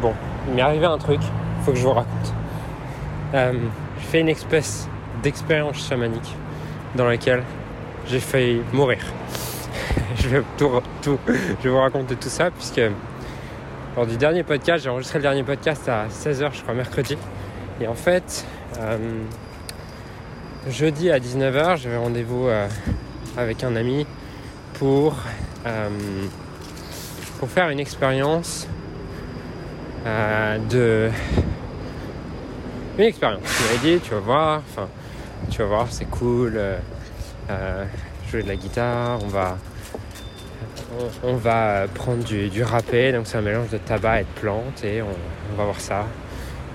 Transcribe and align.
bon, 0.00 0.14
il 0.48 0.54
m'est 0.54 0.62
arrivé 0.62 0.86
un 0.86 0.98
truc, 0.98 1.20
faut 1.64 1.72
que 1.72 1.78
je 1.78 1.82
vous 1.82 1.92
raconte. 1.92 2.34
Euh, 3.34 3.52
j'ai 3.98 4.06
fait 4.06 4.20
une 4.20 4.28
espèce 4.28 4.88
d'expérience 5.22 5.86
chamanique 5.88 6.34
dans 6.94 7.06
laquelle 7.06 7.42
j'ai 8.06 8.20
failli 8.20 8.62
mourir. 8.72 9.00
je, 10.16 10.28
vais 10.28 10.42
tout, 10.56 10.70
tout, 11.02 11.18
je 11.26 11.32
vais 11.64 11.70
vous 11.70 11.80
raconter 11.80 12.16
tout 12.16 12.28
ça 12.28 12.50
puisque 12.50 12.80
lors 13.96 14.06
du 14.06 14.16
dernier 14.16 14.44
podcast, 14.44 14.84
j'ai 14.84 14.90
enregistré 14.90 15.18
le 15.18 15.24
dernier 15.24 15.42
podcast 15.42 15.88
à 15.88 16.06
16h, 16.06 16.50
je 16.54 16.62
crois, 16.62 16.74
mercredi. 16.74 17.16
Et 17.80 17.88
en 17.88 17.94
fait, 17.94 18.46
euh, 18.78 18.96
jeudi 20.68 21.10
à 21.10 21.18
19h, 21.18 21.78
j'avais 21.78 21.96
rendez-vous 21.96 22.46
euh, 22.46 22.68
avec 23.36 23.64
un 23.64 23.74
ami 23.74 24.06
pour, 24.74 25.16
euh, 25.66 25.88
pour 27.40 27.48
faire 27.48 27.70
une 27.70 27.80
expérience 27.80 28.68
de. 30.04 31.10
Une 32.98 33.04
expérience. 33.04 33.42
Dit, 33.82 34.00
tu 34.00 34.10
vas 34.10 34.20
voir, 34.20 34.62
enfin, 34.70 34.88
tu 35.50 35.58
vas 35.58 35.66
voir, 35.66 35.86
c'est 35.90 36.06
cool, 36.06 36.60
jouer 38.28 38.42
de 38.42 38.48
la 38.48 38.56
guitare, 38.56 39.20
on 39.22 39.28
va 39.28 39.56
on, 41.22 41.34
va 41.34 41.86
prendre 41.94 42.24
du, 42.24 42.48
du 42.48 42.62
râpé, 42.62 43.12
donc 43.12 43.26
c'est 43.26 43.38
un 43.38 43.42
mélange 43.42 43.68
de 43.70 43.78
tabac 43.78 44.20
et 44.20 44.24
de 44.24 44.40
plantes, 44.40 44.84
et 44.84 45.02
on, 45.02 45.56
va 45.56 45.64
voir 45.64 45.80
ça. 45.80 46.06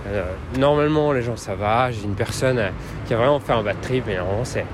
Euh, 0.07 0.26
normalement, 0.57 1.13
les 1.13 1.21
gens, 1.21 1.37
ça 1.37 1.55
va. 1.55 1.91
J'ai 1.91 2.03
une 2.03 2.15
personne 2.15 2.59
euh, 2.59 2.70
qui 3.05 3.13
a 3.13 3.17
vraiment 3.17 3.40
fait 3.40 3.53
un 3.53 3.63
bad 3.63 3.79
trip, 3.81 4.03
mais 4.05 4.17
normalement, 4.17 4.45
c'est, 4.45 4.65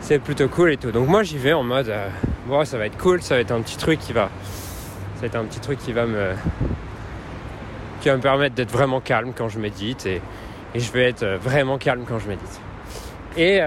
c'est 0.00 0.18
plutôt 0.18 0.48
cool 0.48 0.72
et 0.72 0.76
tout. 0.76 0.90
Donc 0.90 1.08
moi, 1.08 1.22
j'y 1.22 1.38
vais 1.38 1.52
en 1.52 1.62
mode, 1.62 1.88
euh, 1.88 2.08
bon, 2.46 2.64
ça 2.64 2.78
va 2.78 2.86
être 2.86 2.96
cool, 2.96 3.22
ça 3.22 3.34
va 3.34 3.40
être 3.40 3.52
un 3.52 3.60
petit 3.60 3.76
truc 3.76 4.00
qui 4.00 4.12
va, 4.12 4.30
ça 5.16 5.22
va 5.22 5.26
être 5.26 5.36
un 5.36 5.44
petit 5.44 5.60
truc 5.60 5.78
qui 5.78 5.92
va 5.92 6.06
me, 6.06 6.30
qui 8.04 8.10
va 8.10 8.16
me 8.16 8.22
permettre 8.22 8.54
d'être 8.54 8.70
vraiment 8.70 9.00
calme 9.00 9.32
quand 9.34 9.48
je 9.48 9.58
médite, 9.58 10.04
et, 10.04 10.20
je 10.74 10.92
vais 10.92 11.08
être 11.08 11.24
vraiment 11.24 11.78
calme 11.78 12.04
quand 12.06 12.18
je 12.18 12.28
médite. 12.28 12.60
Et 13.34 13.62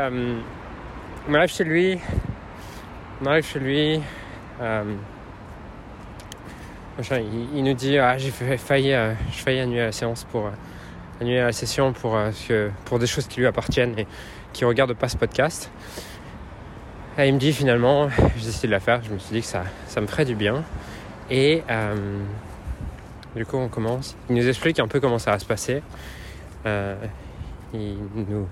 on 1.28 1.34
arrive 1.34 1.50
chez 1.50 1.64
lui, 1.64 1.98
on 3.20 3.25
arrive 3.25 3.44
chez 3.44 3.58
lui, 3.58 4.00
euh, 4.62 4.84
il, 7.56 7.64
nous 7.64 7.73
dit 7.73 7.97
ah, 7.97 8.20
j'ai 8.20 8.30
failli, 8.30 8.94
euh, 8.94 9.16
failli 9.31 9.59
annuler 9.59 9.86
la 9.86 9.92
séance 9.92 10.23
pour 10.25 10.45
euh, 10.45 10.52
annuler 11.19 11.42
la 11.42 11.52
session 11.52 11.92
pour, 11.94 12.16
pour 12.86 13.00
des 13.00 13.08
choses 13.08 13.25
qui 13.25 13.40
lui 13.40 13.47
appartiennent 13.47 13.97
et 13.97 14.06
qui 14.53 14.66
regardent 14.66 14.94
pas 14.94 15.09
ce 15.09 15.17
podcast. 15.17 15.72
Et 17.17 17.28
il 17.28 17.34
me 17.34 17.40
dit 17.40 17.53
finalement, 17.53 18.08
j'ai 18.38 18.45
décidé 18.45 18.67
de 18.67 18.73
la 18.73 18.80
faire, 18.80 19.02
je 19.02 19.12
me 19.12 19.17
suis 19.17 19.34
dit 19.34 19.42
que 19.42 19.47
ça, 19.47 19.64
ça 19.88 20.00
me 20.00 20.06
ferait 20.06 20.25
du 20.25 20.36
bien. 20.36 20.64
Et 21.31 21.64
du 23.36 23.45
coup, 23.45 23.58
on 23.58 23.67
commence. 23.67 24.16
Il 24.30 24.36
nous 24.36 24.47
explique 24.47 24.80
un 24.80 24.88
peu 24.88 25.00
comment 25.00 25.20
ça 25.20 25.31
va 25.31 25.39
se 25.39 25.45
passer. 25.45 25.81
il 27.73 27.97
nous 28.16 28.47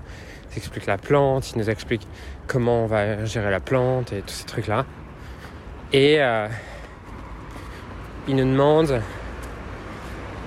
explique 0.57 0.85
la 0.85 0.97
plante, 0.97 1.51
il 1.51 1.59
nous 1.59 1.69
explique 1.69 2.07
comment 2.47 2.83
on 2.83 2.87
va 2.87 3.25
gérer 3.25 3.51
la 3.51 3.59
plante 3.59 4.13
et 4.13 4.21
tous 4.21 4.33
ces 4.33 4.45
trucs-là. 4.45 4.85
Et 5.93 6.17
euh, 6.19 6.47
il 8.27 8.35
nous 8.35 8.45
demande, 8.45 9.01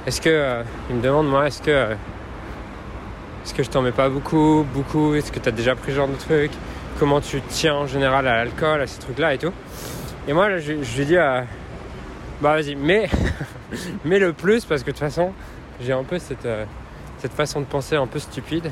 est-ce 0.07 0.21
que, 0.21 0.29
euh, 0.29 0.63
il 0.91 0.97
me 0.97 1.03
demande 1.03 1.29
moi, 1.29 1.47
est-ce 1.47 1.63
que, 1.63 1.71
euh, 1.71 1.95
est-ce 3.45 3.55
que 3.55 3.63
je 3.63 3.71
t'en 3.71 3.83
mets 3.83 3.93
pas 3.93 4.09
beaucoup, 4.09 4.67
beaucoup, 4.75 5.15
est-ce 5.15 5.33
que 5.33 5.39
tu 5.39 5.49
as 5.49 5.53
déjà 5.53 5.75
pris 5.75 5.93
ce 5.93 5.97
genre 5.97 6.09
de 6.09 6.17
truc, 6.17 6.51
comment 6.99 7.21
tu 7.21 7.41
tiens 7.49 7.75
en 7.75 7.87
général 7.87 8.27
à 8.27 8.45
l'alcool, 8.45 8.81
à 8.81 8.87
ces 8.87 9.01
trucs-là 9.01 9.35
et 9.35 9.39
tout? 9.39 9.53
Et 10.27 10.33
moi, 10.33 10.59
je, 10.59 10.73
lui 10.73 11.07
dis, 11.07 11.17
bah 12.41 12.55
vas-y, 12.55 12.75
mais, 12.75 13.09
mais 14.05 14.19
le 14.19 14.33
plus, 14.33 14.65
parce 14.65 14.83
que 14.83 14.87
de 14.87 14.93
toute 14.93 15.01
façon, 15.01 15.33
j'ai 15.81 15.93
un 15.93 16.05
peu 16.05 16.19
cette, 16.19 16.49
cette 17.19 17.33
façon 17.33 17.61
de 17.61 17.67
penser 17.67 17.97
un 17.97 18.07
peu 18.07 18.19
stupide 18.19 18.71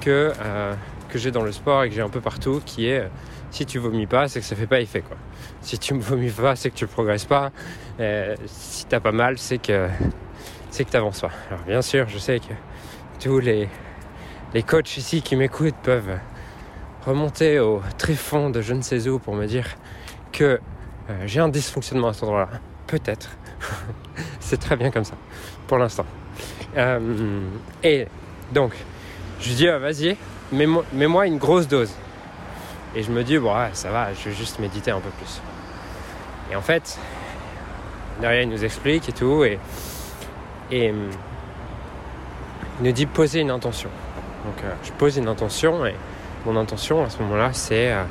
que, 0.00 0.32
que 1.08 1.18
j'ai 1.18 1.30
dans 1.30 1.42
le 1.42 1.52
sport 1.52 1.84
et 1.84 1.88
que 1.88 1.94
j'ai 1.94 2.00
un 2.00 2.08
peu 2.08 2.20
partout, 2.20 2.60
qui 2.64 2.86
est 2.86 3.08
si 3.52 3.66
tu 3.66 3.78
vomis 3.78 4.06
pas, 4.06 4.28
c'est 4.28 4.40
que 4.40 4.46
ça 4.46 4.56
fait 4.56 4.66
pas 4.66 4.80
effet 4.80 5.02
quoi. 5.02 5.16
Si 5.60 5.78
tu 5.78 5.94
me 5.94 6.00
vomis 6.02 6.30
pas, 6.30 6.56
c'est 6.56 6.70
que 6.70 6.74
tu 6.74 6.86
progresses 6.86 7.26
pas. 7.26 7.52
Euh, 8.00 8.34
si 8.46 8.86
t'as 8.86 8.98
pas 8.98 9.12
mal, 9.12 9.38
c'est 9.38 9.58
que 9.58 9.88
c'est 10.70 10.84
que 10.84 10.90
t'avances 10.90 11.20
pas. 11.20 11.30
Alors 11.50 11.62
bien 11.64 11.82
sûr, 11.82 12.08
je 12.08 12.18
sais 12.18 12.40
que 12.40 12.54
tous 13.20 13.38
les 13.38 13.68
les 14.54 14.62
coachs 14.62 14.96
ici 14.96 15.22
qui 15.22 15.36
m'écoutent 15.36 15.76
peuvent 15.82 16.18
remonter 17.06 17.58
au 17.58 17.82
tréfonds 17.98 18.50
de 18.50 18.62
je 18.62 18.74
ne 18.74 18.82
sais 18.82 19.06
où 19.08 19.18
pour 19.18 19.34
me 19.34 19.46
dire 19.46 19.66
que 20.32 20.60
euh, 21.10 21.22
j'ai 21.26 21.40
un 21.40 21.48
dysfonctionnement 21.48 22.08
à 22.08 22.12
cet 22.14 22.24
endroit-là. 22.24 22.60
Peut-être. 22.86 23.30
c'est 24.40 24.58
très 24.58 24.76
bien 24.76 24.90
comme 24.90 25.04
ça, 25.04 25.14
pour 25.66 25.78
l'instant. 25.78 26.06
Euh, 26.76 27.40
et 27.82 28.06
donc, 28.52 28.72
je 29.40 29.52
dis, 29.52 29.68
ah, 29.68 29.78
vas-y, 29.78 30.16
mets-moi 30.52 31.26
une 31.26 31.38
grosse 31.38 31.68
dose. 31.68 31.92
Et 32.94 33.02
je 33.02 33.10
me 33.10 33.24
dis, 33.24 33.38
bon, 33.38 33.54
ça 33.72 33.90
va, 33.90 34.12
je 34.12 34.28
vais 34.28 34.34
juste 34.34 34.58
méditer 34.58 34.90
un 34.90 35.00
peu 35.00 35.10
plus. 35.10 35.40
Et 36.50 36.56
en 36.56 36.60
fait, 36.60 36.98
derrière, 38.20 38.42
il 38.42 38.48
nous 38.48 38.64
explique 38.64 39.08
et 39.08 39.12
tout, 39.12 39.44
et, 39.44 39.58
et 40.70 40.88
il 40.88 40.94
nous 42.84 42.92
dit 42.92 43.06
poser 43.06 43.40
une 43.40 43.50
intention. 43.50 43.90
Donc, 44.44 44.62
euh, 44.64 44.72
je 44.82 44.92
pose 44.92 45.16
une 45.16 45.28
intention, 45.28 45.86
et 45.86 45.94
mon 46.44 46.56
intention 46.56 47.04
à 47.04 47.10
ce 47.10 47.18
moment-là, 47.22 47.50
c'est 47.52 47.92
euh, 47.92 48.02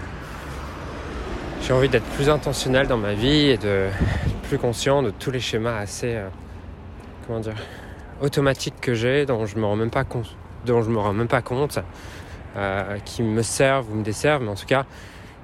j'ai 1.62 1.74
envie 1.74 1.90
d'être 1.90 2.06
plus 2.16 2.30
intentionnel 2.30 2.88
dans 2.88 2.98
ma 2.98 3.14
vie 3.14 3.50
et 3.50 3.58
de 3.58 3.88
plus 4.52 4.58
conscient 4.58 5.02
de 5.02 5.12
tous 5.12 5.32
les 5.32 5.40
schémas 5.40 5.78
assez, 5.78 6.14
euh, 6.14 6.28
comment 7.26 7.40
dire, 7.40 7.56
automatiques 8.22 8.82
que 8.82 8.94
j'ai, 8.94 9.26
dont 9.26 9.46
je 9.46 9.58
me 9.58 9.64
rends 9.64 9.78
même 9.78 9.90
pas 9.90 10.04
compte, 10.04 10.36
dont 10.66 10.82
je 10.82 10.90
me 10.90 10.98
rends 10.98 11.14
même 11.14 11.30
pas 11.30 11.42
compte 11.42 11.80
euh, 12.58 12.98
qui 13.06 13.24
me 13.24 13.44
servent 13.44 13.90
ou 13.90 13.96
me 13.96 14.04
desservent, 14.04 14.44
mais 14.44 14.50
en 14.50 14.56
tout 14.56 14.66
cas, 14.66 14.86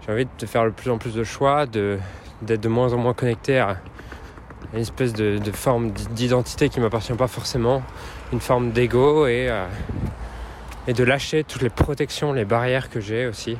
j'ai 0.01 0.11
envie 0.11 0.27
de 0.37 0.45
faire 0.45 0.65
de 0.65 0.71
plus 0.71 0.91
en 0.91 0.97
plus 0.97 1.13
de 1.13 1.23
choix, 1.23 1.65
de, 1.65 1.97
d'être 2.41 2.59
de 2.59 2.67
moins 2.67 2.91
en 2.91 2.97
moins 2.97 3.13
connecté 3.13 3.59
à 3.59 3.77
une 4.73 4.81
espèce 4.81 5.13
de, 5.13 5.39
forme 5.53 5.91
d'identité 5.91 6.67
qui 6.67 6.81
m'appartient 6.81 7.13
pas 7.13 7.27
forcément, 7.27 7.83
une 8.33 8.41
forme 8.41 8.71
d'ego 8.71 9.25
et, 9.25 9.47
euh, 9.49 9.67
et 10.85 10.91
de 10.91 11.05
lâcher 11.05 11.45
toutes 11.45 11.61
les 11.61 11.69
protections, 11.69 12.33
les 12.33 12.43
barrières 12.43 12.89
que 12.89 12.99
j'ai 12.99 13.25
aussi, 13.25 13.57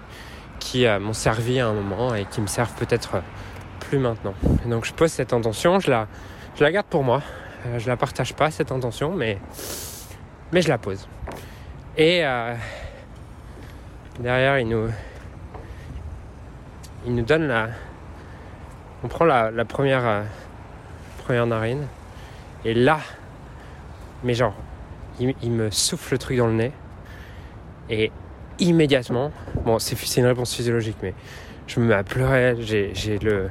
qui 0.60 0.86
m'ont 1.00 1.14
servi 1.14 1.62
à 1.62 1.70
un 1.70 1.74
moment 1.74 2.14
et 2.16 2.26
qui 2.26 2.42
me 2.42 2.48
servent 2.48 2.76
peut-être 2.76 3.22
plus 3.88 4.00
maintenant. 4.00 4.34
donc 4.66 4.86
je 4.86 4.94
pose 4.94 5.12
cette 5.12 5.34
intention, 5.34 5.80
je 5.80 5.90
la, 5.90 6.08
je 6.56 6.64
la 6.64 6.72
garde 6.72 6.88
pour 6.88 7.04
moi, 7.04 7.22
je 7.78 7.88
la 7.88 7.98
partage 7.98 8.34
pas 8.34 8.52
cette 8.52 8.72
intention, 8.72 9.14
mais, 9.14 9.38
mais 10.52 10.62
je 10.62 10.70
la 10.70 10.78
pose. 10.78 11.08
Et 11.98 12.24
derrière, 14.20 14.60
il 14.60 14.68
nous, 14.68 14.90
il 17.06 17.16
nous 17.16 17.24
donne 17.24 17.48
la. 17.48 17.70
On 19.04 19.08
prend 19.08 19.26
la, 19.26 19.52
première, 19.66 20.06
euh, 20.06 20.24
première 21.24 21.46
narine. 21.46 21.88
Et 22.66 22.74
là, 22.74 23.00
mais 24.24 24.34
genre, 24.34 24.56
il, 25.20 25.52
me 25.52 25.72
souffle 25.72 26.14
le 26.14 26.18
truc 26.18 26.38
dans 26.38 26.48
le 26.48 26.54
nez. 26.54 26.72
Et 27.90 28.12
immédiatement, 28.60 29.32
bon, 29.64 29.80
c'est 29.80 30.18
une 30.18 30.26
réponse 30.26 30.54
physiologique, 30.54 30.98
mais 31.02 31.14
je 31.68 31.80
me 31.80 31.86
mets 31.86 31.94
à 31.94 32.04
pleurer. 32.04 32.56
J'ai 32.60 33.20
le, 33.20 33.50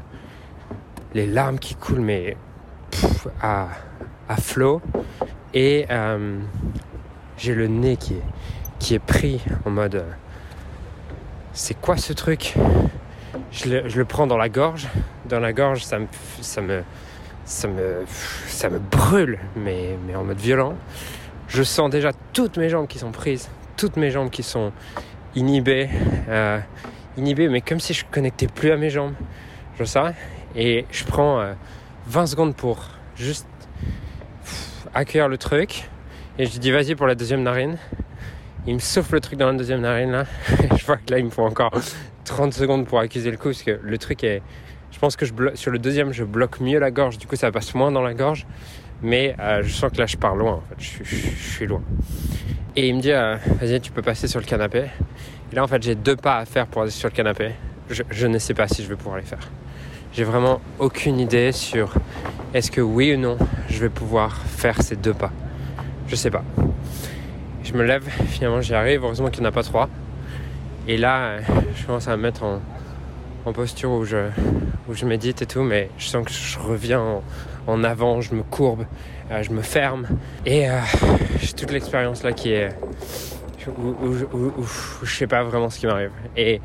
les 1.16 1.27
larmes 1.27 1.59
qui 1.59 1.75
coulent, 1.75 2.03
mais 2.03 2.37
à, 3.43 3.69
flot. 4.38 4.82
Et 5.54 5.87
euh, 5.91 6.38
j'ai 7.38 7.54
le 7.54 7.69
nez 7.69 7.97
qui 7.97 8.94
est, 8.94 8.99
pris 8.99 9.41
en 9.65 9.71
mode 9.71 10.04
c'est 11.54 11.81
quoi 11.81 11.97
ce 11.97 12.12
truc? 12.12 12.54
Je 13.50 13.71
le, 13.71 14.04
prends 14.04 14.27
dans 14.27 14.37
la 14.37 14.50
gorge. 14.50 14.88
Dans 15.27 15.41
la 15.41 15.54
gorge, 15.54 15.84
ça 15.84 15.99
me, 15.99 16.06
ça 16.43 16.60
me, 16.60 16.82
ça 17.47 18.69
me, 18.69 18.78
brûle, 18.78 19.38
mais, 19.56 19.97
mais 20.06 20.15
en 20.15 20.25
mode 20.25 20.38
violent. 20.38 20.75
Je 21.48 21.62
sens 21.62 21.89
déjà 21.89 22.10
toutes 22.34 22.59
mes 22.59 22.69
jambes 22.69 22.89
qui 22.89 22.98
sont 22.98 23.12
prises, 23.12 23.48
toutes 23.78 23.97
mes 23.97 24.10
jambes 24.10 24.28
qui 24.28 24.42
sont 24.42 24.71
inhibées, 25.34 25.89
euh, 26.28 26.60
inhibées, 27.16 27.48
mais 27.48 27.62
comme 27.62 27.80
si 27.80 27.95
je 27.95 28.04
connectais 28.04 28.48
plus 28.48 28.71
à 28.71 28.77
mes 28.77 28.91
jambes. 28.91 29.15
Je 29.78 29.84
sais. 29.84 30.15
Et 30.57 30.87
je 30.91 31.05
prends 31.05 31.45
20 32.07 32.23
euh, 32.23 32.27
secondes 32.27 32.57
pour 32.57 32.89
juste 33.15 33.47
accueillir 34.95 35.29
le 35.29 35.37
truc. 35.37 35.89
Et 36.39 36.47
je 36.47 36.59
dis 36.59 36.71
vas-y 36.71 36.95
pour 36.95 37.07
la 37.07 37.15
deuxième 37.15 37.43
narine. 37.43 37.77
Il 38.67 38.75
me 38.75 38.79
souffle 38.79 39.15
le 39.15 39.21
truc 39.21 39.39
dans 39.39 39.47
la 39.47 39.53
deuxième 39.53 39.83
narine 39.83 40.11
là. 40.11 40.25
je 40.77 40.85
vois 40.85 40.97
que 40.97 41.11
là 41.11 41.19
il 41.19 41.27
me 41.27 41.31
faut 41.31 41.45
encore 41.45 41.71
30 42.25 42.53
secondes 42.53 42.87
pour 42.87 42.99
accuser 42.99 43.31
le 43.31 43.37
coup 43.37 43.51
parce 43.51 43.63
que 43.63 43.79
le 43.83 43.99
truc 43.99 44.25
est. 44.25 44.43
Je 44.91 44.99
pense 44.99 45.15
que 45.15 45.27
je 45.27 45.33
sur 45.55 45.71
le 45.71 45.79
deuxième 45.79 46.13
je 46.13 46.25
bloque 46.25 46.61
mieux 46.61 46.79
la 46.79 46.91
gorge, 46.91 47.19
du 47.19 47.27
coup 47.27 47.37
ça 47.37 47.53
passe 47.53 47.75
moins 47.75 47.93
dans 47.93 48.03
la 48.03 48.15
gorge. 48.15 48.47
Mais 49.03 49.37
euh, 49.39 49.63
je 49.63 49.73
sens 49.73 49.93
que 49.93 49.99
là 49.99 50.07
je 50.07 50.17
pars 50.17 50.35
loin 50.35 50.55
en 50.55 50.63
fait, 50.63 50.77
je, 51.05 51.05
suis 51.05 51.67
loin. 51.67 51.83
Et 52.77 52.89
il 52.89 52.97
me 52.97 53.01
dit 53.03 53.13
euh, 53.13 53.37
vas-y 53.61 53.81
tu 53.81 53.93
peux 53.93 54.03
passer 54.03 54.27
sur 54.27 54.41
le 54.41 54.47
canapé. 54.47 54.85
Et 55.53 55.55
là 55.55 55.63
en 55.63 55.67
fait 55.67 55.83
j'ai 55.83 55.95
deux 55.95 56.17
pas 56.17 56.39
à 56.39 56.45
faire 56.47 56.67
pour 56.67 56.83
aller 56.83 56.91
sur 56.91 57.09
le 57.09 57.15
canapé. 57.15 57.53
Je, 57.89 58.27
ne 58.27 58.39
sais 58.39 58.55
pas 58.55 58.67
si 58.67 58.83
je 58.83 58.89
vais 58.89 58.97
pouvoir 58.97 59.19
les 59.19 59.23
faire. 59.23 59.49
J'ai 60.16 60.24
vraiment 60.24 60.63
aucune 60.78 61.21
idée 61.21 61.53
sur 61.53 61.92
est-ce 62.54 62.71
que 62.71 62.80
oui 62.80 63.15
ou 63.15 63.18
non 63.18 63.36
je 63.68 63.78
vais 63.78 63.91
pouvoir 63.91 64.34
faire 64.39 64.80
ces 64.80 64.97
deux 64.97 65.13
pas. 65.13 65.30
Je 66.09 66.16
sais 66.16 66.30
pas. 66.30 66.42
Je 67.63 67.74
me 67.74 67.84
lève, 67.84 68.09
finalement 68.28 68.63
j'y 68.63 68.72
arrive, 68.72 69.04
heureusement 69.04 69.28
qu'il 69.28 69.42
n'y 69.42 69.47
en 69.47 69.51
a 69.51 69.53
pas 69.53 69.63
trois. 69.63 69.91
Et 70.89 70.97
là, 70.97 71.41
je 71.74 71.84
commence 71.84 72.09
à 72.09 72.16
me 72.16 72.22
mettre 72.22 72.45
en, 72.45 73.53
posture 73.53 73.91
où 73.91 74.04
je, 74.04 74.28
où 74.89 74.95
je 74.95 75.04
médite 75.04 75.42
et 75.42 75.47
tout, 75.47 75.63
mais 75.63 75.91
je 75.98 76.07
sens 76.07 76.24
que 76.24 76.33
je 76.33 76.59
reviens 76.59 77.21
en, 77.66 77.84
avant, 77.84 78.22
je 78.22 78.34
me 78.34 78.42
courbe, 78.42 78.86
euh, 79.30 79.42
je 79.42 79.51
me 79.51 79.60
ferme. 79.60 80.07
Et 80.47 80.69
euh, 80.69 80.78
j'ai 81.41 81.53
toute 81.53 81.72
l'expérience 81.72 82.22
là 82.22 82.33
qui 82.33 82.53
est. 82.53 82.71
Où, 83.78 84.65
je 85.03 85.15
sais 85.15 85.27
pas 85.27 85.42
vraiment 85.42 85.69
ce 85.69 85.78
qui 85.78 85.86
m'arrive. 85.86 86.12
Et, 86.36 86.60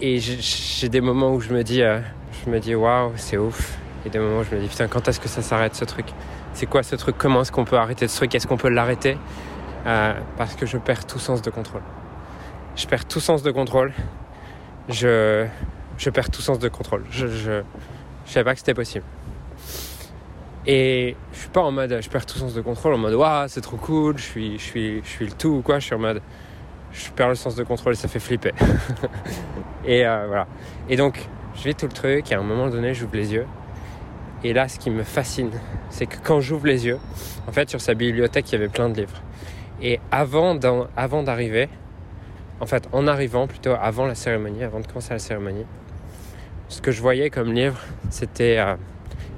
et 0.00 0.18
j'ai 0.18 0.88
des 0.88 1.00
moments 1.00 1.32
où 1.32 1.40
je 1.40 1.54
me 1.54 1.62
dis, 1.62 1.82
euh, 1.82 2.00
je 2.44 2.50
me 2.50 2.58
dis 2.58 2.74
waouh, 2.74 3.12
c'est 3.16 3.36
ouf. 3.36 3.78
Et 4.04 4.10
des 4.10 4.18
moments 4.18 4.42
je 4.42 4.54
me 4.54 4.60
dis 4.60 4.68
putain, 4.68 4.88
quand 4.88 5.06
est-ce 5.08 5.20
que 5.20 5.28
ça 5.28 5.42
s'arrête 5.42 5.74
ce 5.74 5.84
truc? 5.84 6.06
C'est 6.54 6.66
quoi 6.66 6.82
ce 6.82 6.96
truc? 6.96 7.16
Comment 7.18 7.42
est-ce 7.42 7.52
qu'on 7.52 7.64
peut 7.64 7.78
arrêter 7.78 8.08
ce 8.08 8.16
truc? 8.16 8.34
Est-ce 8.34 8.46
qu'on 8.46 8.56
peut 8.56 8.68
l'arrêter? 8.68 9.16
Parce 9.84 10.54
que 10.54 10.66
je 10.66 10.78
perds 10.78 11.06
tout 11.06 11.18
sens 11.18 11.42
de 11.42 11.50
contrôle 11.50 11.82
je 12.76 12.86
perds 12.86 13.06
tout 13.06 13.20
sens 13.20 13.42
de 13.42 13.50
contrôle. 13.50 13.92
Je, 14.88 15.46
je 15.98 16.10
perds 16.10 16.30
tout 16.30 16.42
sens 16.42 16.58
de 16.58 16.68
contrôle. 16.68 17.04
Je, 17.10 17.26
je, 17.26 17.62
je 18.26 18.32
savais 18.32 18.44
pas 18.44 18.52
que 18.52 18.58
c'était 18.58 18.74
possible. 18.74 19.04
Et 20.66 21.16
je 21.32 21.38
suis 21.38 21.48
pas 21.48 21.62
en 21.62 21.72
mode 21.72 21.98
je 22.00 22.08
perds 22.08 22.24
tout 22.24 22.38
sens 22.38 22.54
de 22.54 22.60
contrôle, 22.60 22.94
en 22.94 22.98
mode 22.98 23.14
waouh, 23.14 23.48
c'est 23.48 23.60
trop 23.60 23.76
cool, 23.76 24.16
je 24.16 24.22
suis, 24.22 24.58
je, 24.58 24.62
suis, 24.62 25.02
je 25.02 25.08
suis 25.08 25.26
le 25.26 25.32
tout 25.32 25.48
ou 25.48 25.62
quoi. 25.62 25.80
Je 25.80 25.86
suis 25.86 25.94
en 25.94 25.98
mode 25.98 26.22
je 26.92 27.10
perds 27.10 27.30
le 27.30 27.34
sens 27.34 27.56
de 27.56 27.64
contrôle 27.64 27.94
et 27.94 27.96
ça 27.96 28.08
fait 28.08 28.20
flipper. 28.20 28.52
et 29.84 30.06
euh, 30.06 30.26
voilà. 30.26 30.46
Et 30.88 30.96
donc, 30.96 31.26
je 31.56 31.64
vis 31.64 31.74
tout 31.74 31.86
le 31.86 31.92
truc 31.92 32.30
et 32.30 32.34
à 32.34 32.40
un 32.40 32.42
moment 32.42 32.68
donné, 32.68 32.94
j'ouvre 32.94 33.16
les 33.16 33.32
yeux. 33.32 33.46
Et 34.44 34.52
là, 34.52 34.68
ce 34.68 34.78
qui 34.78 34.90
me 34.90 35.04
fascine, 35.04 35.50
c'est 35.90 36.06
que 36.06 36.16
quand 36.22 36.40
j'ouvre 36.40 36.66
les 36.66 36.86
yeux, 36.86 36.98
en 37.46 37.52
fait, 37.52 37.70
sur 37.70 37.80
sa 37.80 37.94
bibliothèque, 37.94 38.50
il 38.50 38.52
y 38.52 38.56
avait 38.56 38.68
plein 38.68 38.88
de 38.88 38.96
livres. 38.96 39.20
Et 39.80 40.00
avant 40.10 40.54
d'arriver, 40.54 41.68
en 42.60 42.66
fait, 42.66 42.88
en 42.92 43.06
arrivant, 43.06 43.46
plutôt 43.46 43.74
avant 43.80 44.06
la 44.06 44.14
cérémonie, 44.14 44.64
avant 44.64 44.80
de 44.80 44.86
commencer 44.86 45.12
la 45.12 45.18
cérémonie, 45.18 45.64
ce 46.68 46.80
que 46.80 46.90
je 46.90 47.00
voyais 47.02 47.30
comme 47.30 47.52
livre, 47.52 47.78
c'était 48.10 48.58
euh, 48.58 48.74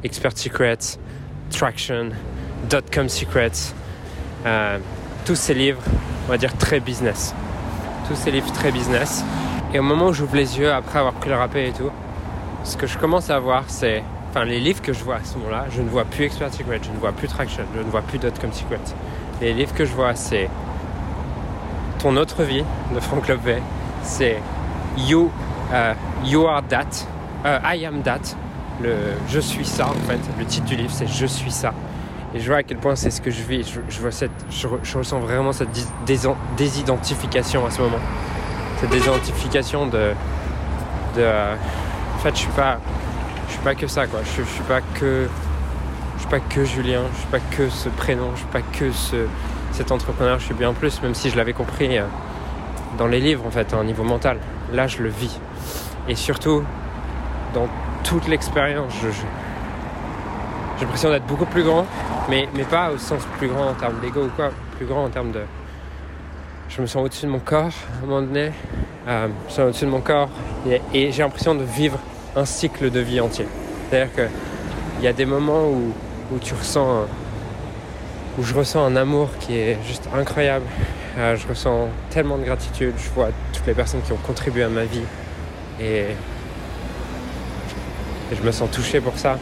Expert 0.05 0.37
Secrets, 0.37 0.99
Traction, 1.50 2.10
Dotcom 2.70 3.08
Secrets, 3.08 3.75
euh, 4.46 4.78
tous 5.25 5.34
ces 5.34 5.55
livres, 5.55 5.82
on 6.26 6.31
va 6.31 6.38
dire 6.38 6.56
très 6.56 6.81
business. 6.81 7.34
Tous 8.08 8.14
ces 8.14 8.31
livres 8.31 8.52
très 8.52 8.70
business. 8.70 9.25
Et 9.72 9.78
au 9.78 9.82
moment 9.82 10.08
où 10.08 10.12
j'ouvre 10.12 10.37
les 10.37 10.58
yeux, 10.58 10.70
après 10.70 10.99
avoir 10.99 11.14
pris 11.14 11.31
le 11.31 11.37
rappel 11.37 11.67
et 11.67 11.72
tout, 11.72 11.90
ce 12.64 12.76
que 12.76 12.87
je 12.87 12.99
commence 12.99 13.31
à 13.31 13.38
voir, 13.38 13.64
c'est. 13.69 14.02
Enfin, 14.31 14.44
les 14.44 14.58
livres 14.58 14.82
que 14.82 14.93
je 14.93 15.05
vois 15.05 15.16
à 15.16 15.25
ce 15.25 15.38
moment-là, 15.38 15.66
je 15.70 15.81
ne 15.81 15.88
vois 15.88 16.05
plus 16.05 16.25
Expert 16.25 16.52
Secrets, 16.52 16.81
je 16.82 16.90
ne 16.90 16.96
vois 16.96 17.12
plus 17.12 17.28
Traction, 17.28 17.62
je 17.76 17.81
ne 17.81 17.90
vois 17.90 18.02
plus 18.02 18.19
Dotcom 18.19 18.52
Secrets. 18.52 18.94
Les 19.40 19.52
livres 19.52 19.72
que 19.75 19.84
je 19.84 19.93
vois, 19.93 20.16
c'est 20.16 20.50
ton 22.00 22.16
autre 22.16 22.43
vie 22.43 22.64
de 22.93 23.00
Frank 23.00 23.28
Lopez, 23.28 23.62
c'est 24.02 24.38
You, 24.99 25.31
uh, 25.70 25.94
you 26.26 26.46
Are 26.46 26.62
That, 26.66 27.06
uh, 27.44 27.61
I 27.64 27.87
Am 27.87 28.02
That, 28.02 28.37
le 28.82 28.96
Je 29.28 29.38
suis 29.38 29.64
ça 29.64 29.87
en 29.87 30.08
fait. 30.08 30.19
Le 30.38 30.44
titre 30.44 30.67
du 30.67 30.76
livre 30.76 30.93
c'est 30.93 31.06
Je 31.06 31.26
suis 31.26 31.52
ça. 31.52 31.72
Et 32.34 32.40
je 32.40 32.49
vois 32.49 32.58
à 32.58 32.62
quel 32.64 32.78
point 32.78 32.96
c'est 32.96 33.10
ce 33.10 33.20
que 33.20 33.31
je 33.31 33.43
vis. 33.43 33.78
Je, 33.88 34.00
vois 34.00 34.10
cette, 34.10 34.32
je, 34.50 34.67
ressens 34.99 35.20
vraiment 35.20 35.52
cette 35.52 35.69
désidentification 36.56 37.64
à 37.64 37.70
ce 37.70 37.81
moment. 37.81 38.00
Cette 38.81 38.90
désidentification 38.90 39.87
de. 39.87 40.10
de 41.14 41.20
euh, 41.20 41.55
fait, 42.25 42.37
je 42.37 42.41
suis 42.41 42.53
pas. 42.53 42.79
Je 43.47 43.53
suis 43.53 43.62
pas 43.62 43.75
que 43.75 43.87
ça 43.87 44.06
quoi. 44.06 44.21
Je, 44.25 44.43
je 44.43 44.49
suis 44.49 44.62
pas 44.65 44.81
que. 44.81 45.29
Je 46.17 46.21
suis 46.21 46.31
pas 46.31 46.41
que 46.41 46.65
Julien. 46.65 47.03
Je 47.12 47.19
suis 47.19 47.29
pas 47.29 47.41
que 47.41 47.69
ce 47.69 47.88
prénom. 47.88 48.31
Je 48.35 48.38
suis 48.38 48.49
pas 48.49 48.62
que 48.62 48.91
ce 48.93 49.26
cet 49.75 49.91
entrepreneur, 49.91 50.38
je 50.38 50.44
suis 50.44 50.55
bien 50.55 50.73
plus, 50.73 51.03
même 51.03 51.15
si 51.15 51.31
je 51.31 51.37
l'avais 51.37 51.53
compris 51.53 51.99
euh, 51.99 52.05
dans 52.97 53.09
les 53.09 53.19
livres 53.19 53.44
en 53.44 53.50
fait, 53.50 53.75
à 53.75 53.76
un 53.76 53.82
niveau 53.82 54.05
mental. 54.05 54.38
Là, 54.73 54.87
je 54.87 55.03
le 55.03 55.09
vis. 55.09 55.41
Et 56.09 56.15
surtout, 56.15 56.62
dans 57.55 57.69
toute 58.05 58.29
l'expérience, 58.29 58.93
j'ai 60.79 60.85
l'impression 60.85 61.11
d'être 61.11 61.27
beaucoup 61.27 61.47
plus 61.47 61.65
grand, 61.65 61.87
mais, 62.29 62.49
mais 62.55 62.62
pas 62.62 62.93
au 62.93 62.99
sens 62.99 63.23
plus 63.38 63.49
grand 63.49 63.70
en 63.70 63.75
termes 63.75 63.99
d'ego 64.00 64.27
ou 64.27 64.31
quoi, 64.37 64.50
plus 64.77 64.87
grand 64.87 65.06
en 65.06 65.09
termes 65.09 65.32
de. 65.32 65.43
Je 66.69 66.81
me 66.81 66.87
sens 66.87 67.05
au-dessus 67.05 67.27
de 67.27 67.31
mon 67.31 67.41
corps 67.41 67.73
à 68.00 68.05
un 68.05 68.06
moment 68.06 68.23
donné, 68.23 68.53
euh, 69.09 69.27
je 69.27 69.44
me 69.44 69.50
sens 69.50 69.59
au-dessus 69.59 69.87
de 69.87 69.91
mon 69.91 70.00
corps 70.00 70.31
et, 70.93 71.11
j'ai 71.11 71.23
l'impression 71.23 71.56
de 71.56 71.65
vivre 71.65 71.99
un 72.36 72.44
cycle 72.44 72.90
de 72.90 73.00
vie 73.00 73.20
entier. 73.20 73.46
C'est-à-dire 73.88 74.12
qu'il 74.14 75.04
y 75.04 75.06
a 75.06 75.12
des 75.12 75.26
moments 75.26 75.69
où, 75.69 75.92
où 76.32 76.38
tu 76.38 76.54
ressens 76.54 77.06
où 78.38 78.42
je 78.42 78.54
ressens 78.54 78.84
un 78.84 78.96
amour 78.96 79.31
qui 79.38 79.56
est 79.56 79.78
juste 79.86 80.08
incroyable. 80.14 80.66
Euh, 81.19 81.36
je 81.36 81.46
ressens 81.46 81.88
tellement 82.10 82.38
de 82.38 82.44
gratitude. 82.44 82.94
Je 82.96 83.10
vois 83.10 83.28
toutes 83.52 83.66
les 83.66 83.75
personnes 83.75 84.02
qui 84.02 84.12
ont 84.12 84.19
contribué 84.19 84.64
à 84.64 84.69
ma 84.69 84.84
vie 84.84 85.04
et, 85.81 86.06
je 88.32 88.42
me 88.42 88.50
sens 88.50 88.70
touché 88.70 89.00
pour 89.00 89.16
ça. 89.16 89.38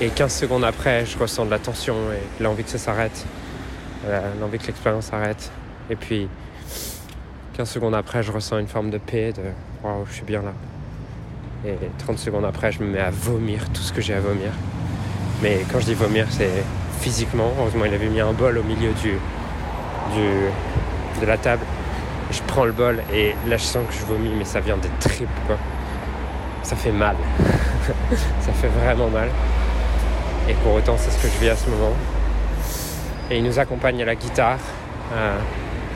Et 0.00 0.08
15 0.08 0.32
secondes 0.34 0.64
après, 0.64 1.06
je 1.06 1.16
ressens 1.16 1.44
de 1.44 1.50
la 1.50 1.60
tension 1.60 1.94
et 2.12 2.42
l'envie 2.42 2.64
que 2.64 2.70
ça 2.70 2.78
s'arrête, 2.78 3.24
euh, 4.06 4.20
l'envie 4.40 4.58
que 4.58 4.66
l'expérience 4.66 5.06
s'arrête. 5.06 5.52
Et 5.90 5.96
puis 5.96 6.28
15 7.54 7.70
secondes 7.70 7.94
après, 7.94 8.24
je 8.24 8.32
ressens 8.32 8.58
une 8.58 8.66
forme 8.66 8.90
de 8.90 8.98
paix, 8.98 9.32
de 9.32 9.42
waouh, 9.84 10.04
je 10.08 10.14
suis 10.14 10.24
bien 10.24 10.42
là. 10.42 10.52
Et 11.64 11.76
30 11.98 12.18
secondes 12.18 12.44
après, 12.44 12.72
je 12.72 12.82
me 12.82 12.88
mets 12.88 12.98
à 12.98 13.10
vomir 13.10 13.70
tout 13.72 13.80
ce 13.80 13.92
que 13.92 14.00
j'ai 14.00 14.12
à 14.12 14.20
vomir. 14.20 14.50
Mais 15.40 15.64
quand 15.70 15.78
je 15.78 15.84
dis 15.84 15.94
vomir, 15.94 16.26
c'est 16.30 16.50
physiquement. 17.00 17.52
Heureusement, 17.58 17.84
il 17.84 17.94
avait 17.94 18.08
mis 18.08 18.20
un 18.20 18.32
bol 18.32 18.58
au 18.58 18.62
milieu 18.64 18.90
du, 18.94 19.12
de 21.20 21.26
la 21.26 21.38
table. 21.38 21.62
Je 22.32 22.40
prends 22.44 22.64
le 22.64 22.72
bol 22.72 23.00
et 23.12 23.34
là, 23.46 23.56
je 23.56 23.62
sens 23.62 23.86
que 23.86 23.94
je 23.94 24.04
vomis, 24.04 24.32
mais 24.36 24.44
ça 24.44 24.58
vient 24.58 24.76
des 24.76 24.90
tripes, 24.98 25.28
quoi. 25.46 25.56
Ça 26.64 26.74
fait 26.74 26.92
mal. 26.92 27.16
ça 28.40 28.52
fait 28.52 28.68
vraiment 28.68 29.08
mal. 29.10 29.28
Et 30.48 30.54
pour 30.54 30.74
autant, 30.74 30.96
c'est 30.98 31.10
ce 31.10 31.22
que 31.22 31.28
je 31.32 31.38
vis 31.38 31.50
à 31.50 31.56
ce 31.56 31.70
moment. 31.70 31.92
Et 33.30 33.38
il 33.38 33.44
nous 33.44 33.60
accompagne 33.60 34.02
à 34.02 34.06
la 34.06 34.16
guitare. 34.16 34.58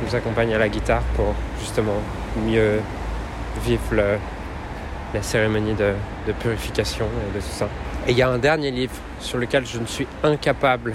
Nous 0.05 0.15
accompagne 0.15 0.55
à 0.55 0.59
la 0.59 0.69
guitare 0.69 1.03
pour 1.17 1.35
justement 1.61 2.00
mieux 2.47 2.81
vivre 3.65 4.19
la 5.15 5.23
cérémonie 5.23 5.75
de, 5.75 5.95
purification 6.41 7.06
et 7.06 7.37
de 7.37 7.41
tout 7.41 7.50
ça. 7.50 7.69
Et 8.06 8.12
il 8.12 8.17
y 8.17 8.23
a 8.23 8.29
un 8.29 8.39
dernier 8.39 8.71
livre 8.71 8.95
sur 9.21 9.39
lequel 9.39 9.67
je 9.67 9.79
ne 9.79 9.87
suis 9.87 10.06
incapable. 10.23 10.95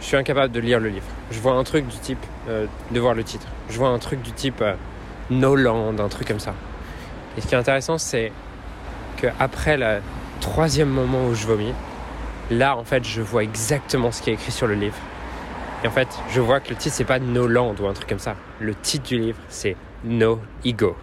Je 0.00 0.06
suis 0.06 0.16
incapable 0.16 0.52
de 0.52 0.60
lire 0.60 0.80
le 0.80 0.88
livre. 0.88 1.06
Je 1.30 1.40
vois 1.40 1.52
un 1.52 1.64
truc 1.64 1.86
du 1.86 1.96
type, 1.96 2.24
euh, 2.48 2.66
de 2.90 3.00
voir 3.00 3.14
le 3.14 3.24
titre. 3.24 3.46
Je 3.70 3.78
vois 3.78 3.88
un 3.88 3.98
truc 3.98 4.22
du 4.22 4.32
type 4.32 4.60
euh, 4.60 4.74
Noland, 5.30 5.98
un 5.98 6.08
truc 6.08 6.28
comme 6.28 6.40
ça. 6.40 6.54
Et 7.36 7.40
ce 7.40 7.46
qui 7.46 7.54
est 7.54 7.58
intéressant, 7.58 7.98
c'est 7.98 8.30
qu'après 9.16 9.76
le 9.76 10.00
troisième 10.40 10.90
moment 10.90 11.26
où 11.26 11.34
je 11.34 11.46
vomis, 11.46 11.72
là, 12.50 12.76
en 12.76 12.84
fait, 12.84 13.04
je 13.04 13.22
vois 13.22 13.42
exactement 13.42 14.12
ce 14.12 14.22
qui 14.22 14.30
est 14.30 14.34
écrit 14.34 14.52
sur 14.52 14.66
le 14.66 14.74
livre. 14.74 14.96
Et 15.84 15.86
en 15.86 15.90
fait, 15.90 16.08
je 16.30 16.40
vois 16.40 16.60
que 16.60 16.70
le 16.70 16.76
titre, 16.76 16.96
c'est 16.96 17.04
pas 17.04 17.18
Noland 17.18 17.74
ou 17.78 17.86
un 17.86 17.92
truc 17.92 18.08
comme 18.08 18.18
ça. 18.18 18.34
Le 18.58 18.74
titre 18.74 19.06
du 19.06 19.18
livre, 19.18 19.38
c'est 19.48 19.76
No 20.02 20.40
Ego. 20.64 20.96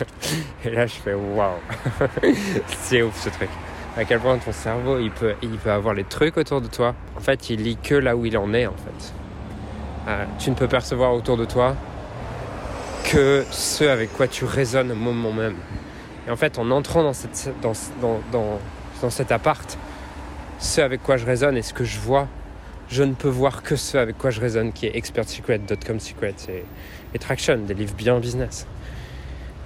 Et 0.64 0.70
là, 0.70 0.86
je 0.86 0.94
fais 0.94 1.14
waouh, 1.14 1.52
c'est 2.66 3.02
ouf 3.02 3.16
ce 3.20 3.28
truc 3.28 3.50
à 3.96 4.04
quel 4.04 4.18
point 4.18 4.38
ton 4.38 4.52
cerveau 4.52 4.98
il 4.98 5.10
peut, 5.10 5.34
avoir 5.70 5.94
les 5.94 6.04
trucs 6.04 6.36
autour 6.36 6.60
de 6.60 6.66
toi. 6.66 6.94
En 7.16 7.20
fait, 7.20 7.50
il 7.50 7.62
lit 7.62 7.76
que 7.76 7.94
là 7.94 8.16
où 8.16 8.24
il 8.24 8.36
en 8.36 8.52
est 8.52 8.66
en 8.66 8.72
fait. 8.72 9.14
Euh, 10.08 10.24
tu 10.38 10.50
ne 10.50 10.54
peux 10.54 10.68
percevoir 10.68 11.14
autour 11.14 11.36
de 11.36 11.44
toi 11.44 11.76
que 13.04 13.44
ce 13.50 13.84
avec 13.84 14.12
quoi 14.12 14.26
tu 14.26 14.44
résonnes 14.44 14.90
au 14.92 14.96
moment 14.96 15.32
même. 15.32 15.56
Et 16.26 16.30
en 16.30 16.36
fait, 16.36 16.58
en 16.58 16.70
entrant 16.70 17.02
dans, 17.02 17.12
cette, 17.12 17.52
dans, 17.62 17.72
dans 18.32 19.10
cet 19.10 19.30
appart, 19.30 19.78
ce 20.58 20.80
avec 20.80 21.02
quoi 21.02 21.16
je 21.16 21.26
résonne 21.26 21.56
et 21.56 21.62
ce 21.62 21.72
que 21.72 21.84
je 21.84 21.98
vois, 22.00 22.26
je 22.94 23.02
ne 23.02 23.12
peux 23.12 23.28
voir 23.28 23.64
que 23.64 23.74
ce 23.74 23.98
avec 23.98 24.16
quoi 24.16 24.30
je 24.30 24.40
résonne, 24.40 24.72
qui 24.72 24.86
est 24.86 24.94
Expert 24.94 25.28
Secret, 25.28 25.58
Dotcom 25.58 25.98
Secret 25.98 26.36
et, 26.48 26.62
et 27.12 27.18
Traction, 27.18 27.58
des 27.58 27.74
livres 27.74 27.94
bien 27.96 28.20
business. 28.20 28.68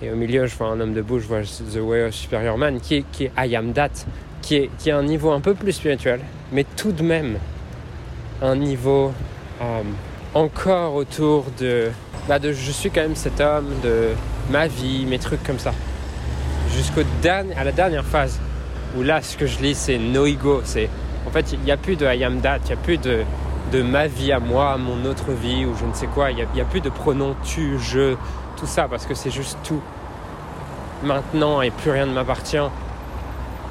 Et 0.00 0.11
au 0.11 0.16
milieu, 0.16 0.47
je 0.47 0.56
vois 0.56 0.68
un 0.68 0.80
homme 0.80 0.94
debout, 0.94 1.18
je 1.18 1.26
vois 1.26 1.42
The 1.42 1.76
Way 1.76 2.04
of 2.04 2.14
Superior 2.14 2.56
Man, 2.56 2.80
qui 2.80 2.97
est, 2.97 3.04
qui 3.12 3.25
est 3.25 3.32
I 3.37 3.54
Am 3.54 3.75
That, 3.75 3.90
qui 4.40 4.56
est, 4.56 4.70
qui 4.78 4.88
est 4.88 4.92
un 4.92 5.02
niveau 5.02 5.30
un 5.30 5.42
peu 5.42 5.52
plus 5.52 5.73
spirituel, 5.73 6.20
mais 6.52 6.64
tout 6.75 6.92
de 6.92 7.02
même 7.02 7.37
un 8.40 8.56
niveau 8.56 9.12
euh, 9.61 9.82
encore 10.32 10.94
autour 10.94 11.44
de, 11.61 11.90
bah 12.28 12.38
de 12.38 12.52
je 12.52 12.70
suis 12.70 12.90
quand 12.90 13.02
même 13.02 13.16
cet 13.16 13.42
homme, 13.42 13.75
de 13.85 14.12
ma 14.50 14.68
vie, 14.68 15.04
mes 15.04 15.18
trucs 15.18 15.42
comme 15.42 15.58
ça. 15.58 15.75
Jusqu'à 16.75 17.02
la 17.62 17.73
dernière 17.73 18.06
phase, 18.06 18.40
où 18.97 19.02
là, 19.02 19.20
ce 19.20 19.37
que 19.37 19.47
je 19.47 19.58
lis, 19.58 19.75
c'est 19.75 19.99
no 19.99 20.25
ego. 20.25 20.62
C'est, 20.64 20.88
en 21.28 21.30
fait, 21.30 21.52
il 21.52 21.61
n'y 21.61 21.70
a 21.70 21.76
plus 21.76 21.97
de 21.97 22.06
I 22.06 22.25
am 22.25 22.40
that, 22.40 22.61
il 22.64 22.66
n'y 22.68 22.73
a 22.73 22.76
plus 22.76 22.97
de, 22.97 23.23
de 23.70 23.82
ma 23.82 24.06
vie 24.06 24.32
à 24.32 24.40
moi, 24.40 24.78
mon 24.78 25.04
autre 25.04 25.32
vie, 25.32 25.66
ou 25.66 25.76
je 25.76 25.85
ne 25.85 25.92
sais 25.92 26.06
quoi. 26.06 26.30
Il 26.30 26.37
n'y 26.54 26.61
a, 26.61 26.64
plus 26.64 26.80
de 26.80 26.88
pronoms 26.88 27.37
tu, 27.44 27.78
je, 27.78 28.14
tout 28.56 28.64
ça 28.64 28.88
parce 28.88 29.04
que 29.04 29.12
c'est 29.12 29.30
juste 29.30 29.58
tout. 29.62 29.82
maintenant 31.02 31.61
et 31.61 31.70
plus 31.70 31.90
rien 31.90 32.06
ne 32.06 32.14
m'appartient. 32.14 32.56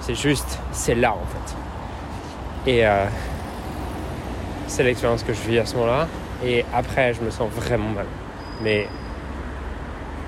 C'est 0.01 0.13
juste, 0.13 0.59
c'est 0.71 0.93
là 0.93 1.13
en 1.13 1.25
fait. 1.25 2.71
Et 2.71 2.85
euh, 2.85 3.05
c'est 4.67 4.83
l'expérience 4.83 5.23
que 5.23 5.33
je 5.33 5.41
vis 5.41 5.57
à 5.57 5.65
ce 5.65 5.73
moment-là. 5.77 6.07
Et 6.45 6.63
après, 6.75 7.15
je 7.15 7.21
me 7.21 7.31
sens 7.31 7.49
vraiment 7.49 7.89
mal. 7.89 8.05
Mais 8.61 8.87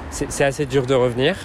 c'est 0.09 0.43
assez 0.43 0.65
dur 0.65 0.87
de 0.87 0.95
revenir. 0.95 1.35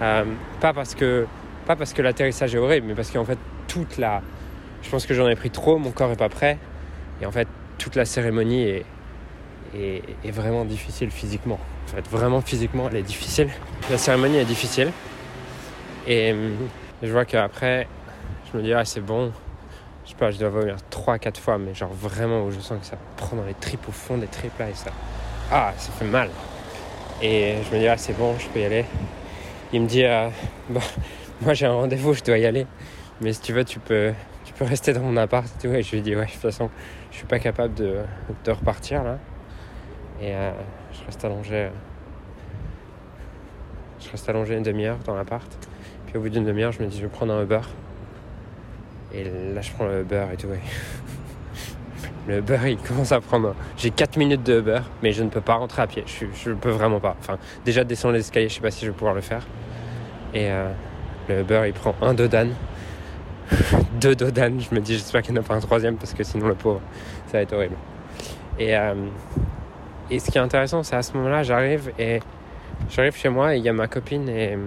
Euh, 0.00 0.24
pas 0.60 0.72
parce 0.72 0.96
que, 0.96 1.26
pas 1.64 1.76
parce 1.76 1.92
que 1.92 2.02
l'atterrissage 2.02 2.56
est 2.56 2.58
horrible, 2.58 2.88
mais 2.88 2.94
parce 2.94 3.12
qu'en 3.12 3.24
fait, 3.24 3.38
toute 3.68 3.98
la. 3.98 4.20
Je 4.82 4.90
pense 4.90 5.06
que 5.06 5.14
j'en 5.14 5.28
ai 5.28 5.36
pris 5.36 5.50
trop, 5.50 5.78
mon 5.78 5.90
corps 5.90 6.10
est 6.10 6.16
pas 6.16 6.28
prêt. 6.28 6.58
Et 7.20 7.26
en 7.26 7.30
fait, 7.30 7.48
toute 7.78 7.96
la 7.96 8.04
cérémonie 8.04 8.82
est, 9.74 10.30
vraiment 10.30 10.64
difficile 10.64 11.10
physiquement. 11.10 11.58
En 11.88 11.96
fait, 11.96 12.08
vraiment 12.08 12.40
physiquement, 12.40 12.88
elle 12.90 12.96
est 12.96 13.02
difficile. 13.02 13.48
La 13.90 13.98
cérémonie 13.98 14.38
est 14.38 14.44
difficile. 14.44 14.90
Et 16.06 16.32
hum, 16.32 16.56
je 17.02 17.10
vois 17.10 17.24
qu'après, 17.24 17.86
je 18.50 18.58
me 18.58 18.62
dis, 18.62 18.72
ah, 18.72 18.84
c'est 18.84 19.00
bon. 19.00 19.32
Je 20.04 20.10
sais 20.10 20.16
pas, 20.16 20.30
je 20.30 20.38
dois 20.38 20.48
vomir 20.48 20.76
3-4 20.90 21.38
fois, 21.38 21.58
mais 21.58 21.74
genre 21.74 21.92
vraiment 21.92 22.44
où 22.44 22.50
je 22.50 22.58
sens 22.58 22.80
que 22.80 22.86
ça 22.86 22.98
prend 23.16 23.36
dans 23.36 23.44
les 23.44 23.54
tripes, 23.54 23.88
au 23.88 23.92
fond 23.92 24.18
des 24.18 24.26
tripes 24.26 24.58
là, 24.58 24.68
et 24.68 24.74
ça. 24.74 24.90
Ah, 25.50 25.72
ça 25.76 25.92
fait 25.92 26.04
mal. 26.04 26.28
Et 27.22 27.54
je 27.64 27.74
me 27.74 27.80
dis, 27.80 27.86
ah, 27.86 27.96
c'est 27.96 28.16
bon, 28.16 28.34
je 28.38 28.48
peux 28.48 28.60
y 28.60 28.64
aller. 28.64 28.84
Il 29.72 29.82
me 29.82 29.86
dit, 29.86 30.04
euh, 30.04 30.28
bon, 30.68 30.80
moi 31.40 31.54
j'ai 31.54 31.66
un 31.66 31.72
rendez-vous, 31.72 32.14
je 32.14 32.22
dois 32.24 32.38
y 32.38 32.46
aller. 32.46 32.66
Mais 33.20 33.32
si 33.32 33.40
tu 33.40 33.52
veux, 33.52 33.64
tu 33.64 33.78
peux, 33.78 34.12
tu 34.52 34.58
peux 34.58 34.64
rester 34.64 34.92
dans 34.92 35.00
mon 35.00 35.16
appart 35.16 35.46
et 35.46 35.66
tout. 35.66 35.74
Et 35.74 35.82
je 35.82 35.92
lui 35.92 36.02
dis, 36.02 36.14
ouais, 36.14 36.26
de 36.26 36.30
toute 36.30 36.40
façon, 36.40 36.70
je 37.10 37.18
suis 37.18 37.26
pas 37.26 37.38
capable 37.38 37.74
de, 37.74 37.98
de 38.44 38.50
repartir 38.50 39.04
là. 39.04 39.18
Et 40.20 40.34
euh, 40.34 40.52
je 40.92 41.04
reste 41.06 41.24
allongé. 41.24 41.54
euh, 41.54 41.68
je 44.00 44.10
reste 44.10 44.28
allongé 44.28 44.56
une 44.56 44.62
demi-heure 44.62 44.98
dans 45.04 45.14
l'appart. 45.14 45.50
Puis 46.06 46.16
au 46.16 46.20
bout 46.20 46.28
d'une 46.28 46.44
demi-heure, 46.44 46.72
je 46.72 46.82
me 46.82 46.88
dis, 46.88 46.98
je 46.98 47.02
vais 47.02 47.08
prendre 47.08 47.32
un 47.32 47.42
Uber. 47.42 47.60
Et 49.14 49.24
là, 49.24 49.60
je 49.60 49.72
prends 49.72 49.86
le 49.86 50.00
Uber 50.00 50.26
et 50.32 50.36
tout. 50.36 50.48
Le 52.28 52.38
Uber, 52.38 52.58
il 52.66 52.76
commence 52.76 53.10
à 53.10 53.20
prendre. 53.20 53.52
J'ai 53.76 53.90
4 53.90 54.16
minutes 54.16 54.44
de 54.44 54.60
Uber, 54.60 54.78
mais 55.02 55.10
je 55.10 55.24
ne 55.24 55.28
peux 55.28 55.40
pas 55.40 55.54
rentrer 55.54 55.82
à 55.82 55.88
pied. 55.88 56.04
Je, 56.06 56.50
ne 56.50 56.54
peux 56.54 56.70
vraiment 56.70 57.00
pas. 57.00 57.16
Enfin, 57.18 57.36
déjà 57.64 57.82
descendre 57.82 58.14
les 58.14 58.20
escaliers, 58.20 58.48
je 58.48 58.54
sais 58.54 58.60
pas 58.60 58.70
si 58.70 58.86
je 58.86 58.92
vais 58.92 58.96
pouvoir 58.96 59.14
le 59.14 59.20
faire. 59.22 59.44
Et 60.32 60.48
euh, 60.48 60.70
le 61.28 61.40
Uber, 61.40 61.64
il 61.66 61.72
prend 61.72 61.96
un 62.00 62.14
Dodan. 62.14 62.50
Deux 64.00 64.14
Dodan. 64.14 64.58
Je 64.58 64.74
me 64.74 64.80
dis, 64.80 64.94
j'espère 64.94 65.22
qu'il 65.22 65.32
n'y 65.34 65.38
en 65.40 65.42
a 65.42 65.44
pas 65.46 65.54
un 65.54 65.60
troisième 65.60 65.96
parce 65.96 66.14
que 66.14 66.24
sinon, 66.24 66.48
le 66.48 66.54
pauvre, 66.54 66.80
ça 67.26 67.38
va 67.38 67.42
être 67.42 67.52
horrible. 67.52 67.76
Et, 68.58 68.76
euh, 68.76 68.94
et 70.10 70.18
ce 70.18 70.30
qui 70.30 70.38
est 70.38 70.40
intéressant, 70.40 70.82
c'est 70.82 70.96
à 70.96 71.02
ce 71.02 71.14
moment-là, 71.16 71.42
j'arrive 71.42 71.92
et 71.98 72.20
j'arrive 72.90 73.16
chez 73.16 73.28
moi 73.28 73.54
et 73.54 73.58
il 73.58 73.64
y 73.64 73.68
a 73.68 73.72
ma 73.72 73.88
copine 73.88 74.28
et, 74.28 74.58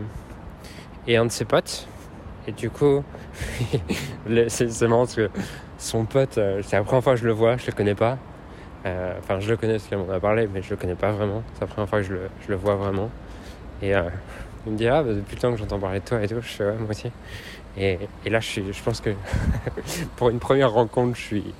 et 1.08 1.18
un 1.18 1.26
de 1.26 1.32
ses 1.32 1.46
potes. 1.46 1.88
Et 2.48 2.52
du 2.52 2.70
coup, 2.70 3.04
c'est 4.48 4.82
marrant 4.84 5.04
parce 5.06 5.16
que 5.16 5.30
son 5.78 6.06
pote, 6.06 6.38
euh, 6.38 6.62
c'est 6.64 6.76
la 6.78 6.84
première 6.84 7.04
fois 7.04 7.14
que 7.14 7.20
je 7.20 7.26
le 7.26 7.34
vois, 7.34 7.58
je 7.58 7.68
le 7.68 7.74
connais 7.74 7.96
pas. 7.96 8.18
Euh, 8.86 9.14
Enfin, 9.20 9.40
je 9.40 9.50
le 9.50 9.58
connais 9.58 9.74
parce 9.74 9.88
qu'elle 9.88 10.00
m'en 10.00 10.10
a 10.12 10.20
parlé, 10.20 10.48
mais 10.52 10.62
je 10.62 10.70
le 10.72 10.76
connais 10.78 10.96
pas 10.96 11.12
vraiment. 11.12 11.44
C'est 11.54 11.62
la 11.62 11.68
première 11.68 11.90
fois 11.90 12.00
que 12.00 12.06
je 12.06 12.14
le, 12.14 12.22
je 12.46 12.50
le 12.50 12.56
vois 12.58 12.76
vraiment. 12.76 13.10
Et 13.82 13.92
il 14.66 14.72
me 14.72 14.78
dit 14.78 14.88
Ah, 14.88 15.04
bah, 15.04 15.14
depuis 15.14 15.36
le 15.36 15.42
temps 15.42 15.52
que 15.52 15.58
j'entends 15.58 15.80
parler 15.80 16.00
de 16.00 16.06
toi 16.06 16.22
et 16.24 16.28
tout, 16.28 16.36
je 16.42 16.48
fais 16.48 16.66
Ouais, 16.66 16.76
moi 16.80 16.90
aussi. 16.92 17.12
Et, 17.78 17.98
là, 18.26 18.40
je, 18.40 18.84
pense 18.84 19.02
que 19.02 19.10
pour 20.16 20.30
une 20.30 20.40
première 20.40 20.72
rencontre, 20.72 21.18
je 21.18 21.22
suis, 21.22 21.54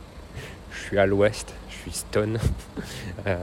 je 0.72 0.80
suis 0.80 0.98
à 0.98 1.06
l'ouest, 1.06 1.54
je 1.70 1.76
suis 1.76 1.92
stone. 1.92 2.40
Euh, 3.28 3.38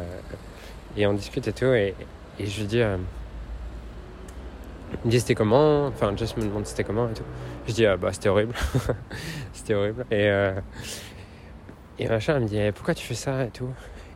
et 0.96 1.08
on 1.08 1.12
discute 1.12 1.48
et 1.48 1.52
tout, 1.52 1.72
et, 1.72 1.96
je 2.38 2.60
lui 2.60 2.66
dis 2.68 2.80
euh, 2.80 2.96
Il 5.04 5.20
C'était 5.20 5.34
comment? 5.34 5.86
Enfin, 5.86 6.14
Jess 6.16 6.36
me 6.36 6.42
demande 6.44 6.66
c'était 6.66 6.84
comment 6.84 7.08
et 7.10 7.14
tout. 7.14 7.24
Je 7.66 7.72
dis 7.72 7.84
ah, 7.84 7.96
Bah, 7.96 8.12
c'était 8.12 8.28
horrible. 8.28 8.54
c'était 9.52 9.74
horrible. 9.74 10.06
Et, 10.12 10.28
euh, 10.28 10.52
et 11.98 12.06
machin, 12.06 12.36
elle 12.36 12.42
me 12.42 12.48
dit 12.48 12.58
Eh, 12.58 12.70
Pourquoi 12.70 12.94
tu 12.94 13.04
fais 13.04 13.16
ça 13.16 13.44
et 13.44 13.50
tout? 13.50 13.70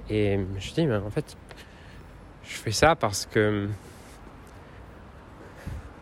Et 0.08 0.38
je 0.60 0.72
dis 0.72 0.86
Mais 0.86 0.94
en 0.94 1.10
fait, 1.10 1.36
je 2.44 2.56
fais 2.56 2.70
ça 2.70 2.94
parce 2.94 3.26
que 3.26 3.40
le 3.40 3.70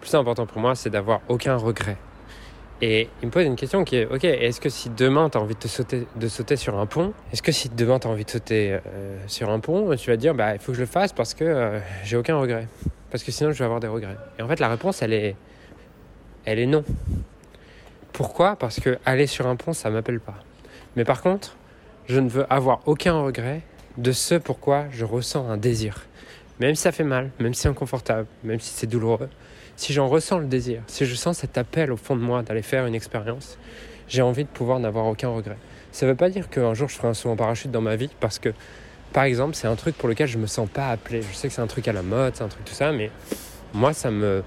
plus 0.03 0.15
important 0.15 0.45
pour 0.45 0.61
moi, 0.61 0.75
c'est 0.75 0.91
d'avoir 0.91 1.23
aucun 1.29 1.57
regret. 1.57 1.97
Et 2.83 3.09
il 3.23 3.27
me 3.27 3.31
pose 3.31 3.45
une 3.45 3.57
question 3.57 3.85
qui 3.85 3.97
est 3.97 4.07
Ok, 4.07 4.25
est-ce 4.25 4.61
que 4.61 4.69
si 4.69 4.91
demain 4.91 5.31
tu 5.31 5.39
as 5.39 5.41
envie 5.41 5.55
de, 5.55 5.61
te 5.61 5.69
sauter, 5.69 6.07
de 6.17 6.29
sauter 6.29 6.57
sur 6.57 6.79
un 6.79 6.87
pont, 6.87 7.13
est-ce 7.33 7.43
que 7.43 7.53
si 7.53 7.69
demain 7.69 7.99
tu 7.99 8.09
as 8.09 8.11
envie 8.11 8.25
de 8.25 8.31
sauter 8.31 8.79
euh, 8.87 9.17
sur 9.27 9.51
un 9.51 9.61
pont, 9.61 9.95
tu 9.97 10.11
vas 10.11 10.17
dire 10.17 10.35
Bah, 10.35 10.55
il 10.55 10.59
faut 10.59 10.73
que 10.73 10.77
je 10.77 10.83
le 10.83 10.87
fasse 10.87 11.13
parce 11.13 11.35
que 11.35 11.45
euh, 11.45 11.79
j'ai 12.05 12.17
aucun 12.17 12.37
regret 12.37 12.69
Parce 13.11 13.23
que 13.23 13.31
sinon, 13.31 13.53
je 13.53 13.59
vais 13.59 13.65
avoir 13.65 13.81
des 13.81 13.89
regrets. 13.89 14.17
Et 14.39 14.43
en 14.43 14.49
fait, 14.49 14.61
la 14.61 14.69
réponse, 14.69 15.03
elle 15.03 15.13
est, 15.13 15.37
elle 16.45 16.59
est 16.59 16.67
non. 16.67 16.85
Pourquoi? 18.13 18.57
Parce 18.57 18.81
que 18.81 18.99
aller 19.05 19.27
sur 19.27 19.47
un 19.47 19.57
pont, 19.57 19.73
ça 19.73 19.91
m'appelle 19.91 20.21
pas. 20.21 20.37
Mais 20.97 21.05
par 21.05 21.23
contre, 21.23 21.57
je 22.07 22.21
ne 22.21 22.29
veux 22.29 22.47
avoir 22.53 22.81
aucun 22.87 23.21
regret 23.21 23.63
de 23.99 24.13
ce 24.13 24.35
pourquoi 24.35 24.85
je 24.91 25.05
ressens 25.05 25.49
un 25.49 25.57
désir. 25.57 26.07
Même 26.61 26.75
si 26.75 26.83
ça 26.83 26.93
fait 26.93 27.05
mal, 27.05 27.31
même 27.41 27.55
si 27.55 27.63
c'est 27.63 27.69
inconfortable, 27.69 28.27
même 28.43 28.61
si 28.61 28.73
c'est 28.73 28.87
douloureux, 28.87 29.29
si 29.77 29.93
j'en 29.93 30.09
ressens 30.09 30.39
le 30.39 30.47
désir, 30.47 30.83
si 30.87 31.05
je 31.05 31.15
sens 31.15 31.39
cet 31.39 31.59
appel 31.59 31.93
au 31.93 31.97
fond 31.97 32.17
de 32.17 32.23
moi 32.23 32.43
d'aller 32.43 32.63
faire 32.63 32.87
une 32.87 32.95
expérience, 32.95 33.59
j'ai 34.09 34.23
envie 34.23 34.45
de 34.45 34.49
pouvoir 34.49 34.79
n'avoir 34.81 35.07
aucun 35.07 35.29
regret. 35.29 35.57
Ça 35.93 36.07
ne 36.07 36.11
veut 36.11 36.17
pas 36.17 36.29
dire 36.29 36.49
qu'un 36.49 36.75
jour 36.75 36.89
je 36.89 36.97
ferai 36.97 37.09
un 37.09 37.15
saut 37.15 37.31
en 37.31 37.37
parachute 37.37 37.71
dans 37.71 37.81
ma 37.81 37.97
vie 37.97 38.11
parce 38.21 38.39
que, 38.39 38.51
par 39.13 39.25
exemple, 39.25 39.55
c'est 39.55 39.69
un 39.69 39.77
truc 39.77 39.97
pour 39.97 40.09
lequel 40.09 40.29
je 40.29 40.39
me 40.39 40.47
sens 40.47 40.69
pas 40.69 40.89
appelé. 40.89 41.23
Je 41.23 41.35
sais 41.37 41.49
que 41.49 41.55
c'est 41.55 41.63
un 41.63 41.67
truc 41.67 41.87
à 41.89 41.93
la 41.93 42.03
mode, 42.03 42.35
c'est 42.37 42.45
un 42.45 42.49
truc 42.49 42.65
tout 42.65 42.75
ça, 42.75 42.93
mais 42.93 43.11
moi 43.73 43.93
ça 43.93 44.11
me 44.11 44.43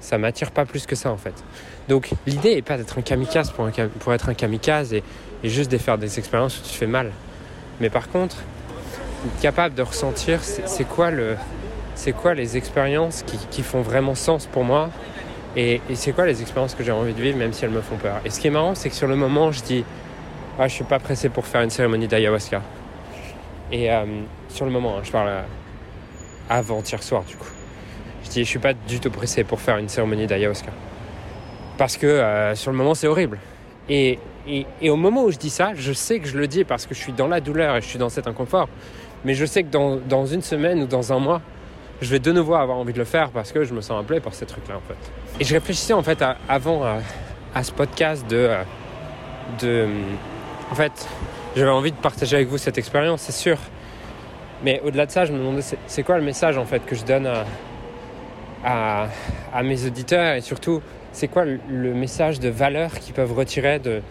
ça 0.00 0.16
m'attire 0.16 0.50
pas 0.50 0.64
plus 0.64 0.86
que 0.86 0.96
ça 0.96 1.10
en 1.10 1.16
fait. 1.16 1.34
Donc 1.88 2.10
l'idée 2.26 2.52
est 2.52 2.62
pas 2.62 2.76
d'être 2.76 2.98
un 2.98 3.02
kamikaze 3.02 3.50
pour, 3.50 3.68
être 3.68 4.28
un 4.28 4.34
kamikaze 4.34 4.92
et, 4.92 5.02
juste 5.44 5.70
de 5.70 5.78
faire 5.78 5.98
des 5.98 6.18
expériences 6.18 6.58
où 6.58 6.62
tu 6.62 6.74
fais 6.74 6.86
mal. 6.86 7.10
Mais 7.80 7.90
par 7.90 8.08
contre, 8.08 8.36
être 9.26 9.40
capable 9.40 9.74
de 9.74 9.82
ressentir 9.82 10.40
c'est 10.42 10.84
quoi 10.84 11.10
le 11.10 11.36
c'est 11.98 12.12
quoi 12.12 12.32
les 12.32 12.56
expériences 12.56 13.24
qui, 13.50 13.62
font 13.64 13.82
vraiment 13.82 14.14
sens 14.14 14.46
pour 14.46 14.62
moi 14.62 14.88
et, 15.56 15.80
c'est 15.94 16.12
quoi 16.12 16.26
les 16.26 16.40
expériences 16.42 16.76
que 16.76 16.84
j'ai 16.84 16.92
envie 16.92 17.12
de 17.12 17.20
vivre 17.20 17.36
même 17.36 17.52
si 17.52 17.64
elles 17.64 17.72
me 17.72 17.80
font 17.80 17.96
peur? 17.96 18.20
Et 18.24 18.30
ce 18.30 18.38
qui 18.38 18.46
est 18.46 18.50
marrant, 18.50 18.76
c'est 18.76 18.88
que 18.88 18.94
sur 18.94 19.08
le 19.08 19.16
moment, 19.16 19.50
je 19.50 19.60
dis 19.64 19.84
ah, 20.60 20.68
je 20.68 20.74
suis 20.74 20.84
pas 20.84 21.00
pressé 21.00 21.28
pour 21.28 21.44
faire 21.44 21.60
une 21.62 21.70
cérémonie 21.70 22.06
d'ayahuasca. 22.06 22.62
Et 23.72 23.90
euh, 23.90 24.04
sur 24.48 24.64
le 24.64 24.70
moment, 24.70 24.98
hein, 24.98 25.00
je 25.02 25.10
parle 25.10 25.28
euh, 25.28 25.42
avant-hier 26.48 27.02
soir 27.02 27.24
du 27.24 27.34
coup. 27.34 27.50
Je 28.22 28.30
dis 28.30 28.44
je 28.44 28.48
suis 28.48 28.60
pas 28.60 28.74
du 28.74 29.00
tout 29.00 29.10
pressé 29.10 29.42
pour 29.42 29.60
faire 29.60 29.78
une 29.78 29.88
cérémonie 29.88 30.28
d'ayahuasca. 30.28 30.70
Parce 31.78 31.96
que 31.96 32.06
euh, 32.06 32.54
sur 32.54 32.70
le 32.70 32.76
moment, 32.76 32.94
c'est 32.94 33.08
horrible. 33.08 33.40
Et, 33.88 34.20
au 34.84 34.96
moment 34.96 35.24
où 35.24 35.32
je 35.32 35.38
dis 35.38 35.50
ça, 35.50 35.72
je 35.74 35.92
sais 35.92 36.20
que 36.20 36.28
je 36.28 36.38
le 36.38 36.46
dis 36.46 36.62
parce 36.62 36.86
que 36.86 36.94
je 36.94 37.00
suis 37.00 37.12
dans 37.12 37.26
la 37.26 37.40
douleur 37.40 37.74
et 37.74 37.80
je 37.80 37.86
suis 37.86 37.98
dans 37.98 38.08
cet 38.08 38.28
inconfort. 38.28 38.68
Mais 39.24 39.34
je 39.34 39.44
sais 39.44 39.64
que 39.64 39.68
dans 39.68 40.26
une 40.26 40.42
semaine 40.42 40.80
ou 40.82 40.86
dans 40.86 41.12
un 41.12 41.18
mois, 41.18 41.42
je 42.00 42.10
vais 42.10 42.18
de 42.18 42.32
nouveau 42.32 42.54
avoir 42.54 42.78
envie 42.78 42.92
de 42.92 42.98
le 42.98 43.04
faire 43.04 43.30
parce 43.30 43.52
que 43.52 43.64
je 43.64 43.74
me 43.74 43.80
sens 43.80 44.00
appelé 44.00 44.20
par 44.20 44.34
ces 44.34 44.46
trucs-là 44.46 44.76
en 44.76 44.80
fait. 44.80 44.96
Et 45.40 45.44
je 45.44 45.54
réfléchissais 45.54 45.92
en 45.92 46.02
fait 46.02 46.22
avant 46.48 46.84
à, 47.54 47.62
ce 47.62 47.72
podcast 47.72 48.28
de, 48.28 48.36
euh, 48.36 48.62
de... 49.60 49.86
En 50.70 50.74
fait, 50.74 51.08
j'avais 51.56 51.70
envie 51.70 51.90
de 51.90 51.96
partager 51.96 52.36
avec 52.36 52.48
vous 52.48 52.58
cette 52.58 52.78
expérience, 52.78 53.22
c'est 53.22 53.32
sûr. 53.32 53.58
Mais 54.62 54.80
au-delà 54.84 55.06
de 55.06 55.10
ça, 55.10 55.24
je 55.24 55.32
me 55.32 55.38
demandais 55.38 55.62
c'est- 55.86 56.02
quoi 56.02 56.18
le 56.18 56.24
message 56.24 56.58
en 56.58 56.64
fait 56.64 56.84
que 56.84 56.94
je 56.94 57.04
donne 57.04 57.28
à, 58.64 59.06
mes 59.62 59.86
auditeurs 59.86 60.34
et 60.34 60.40
surtout 60.40 60.82
c'est 61.12 61.28
quoi 61.28 61.44
le, 61.44 61.94
message 61.94 62.38
de 62.38 62.48
valeur 62.48 62.92
qu'ils 62.92 63.14
peuvent 63.14 63.32
retirer 63.32 63.80
de, 63.80 64.02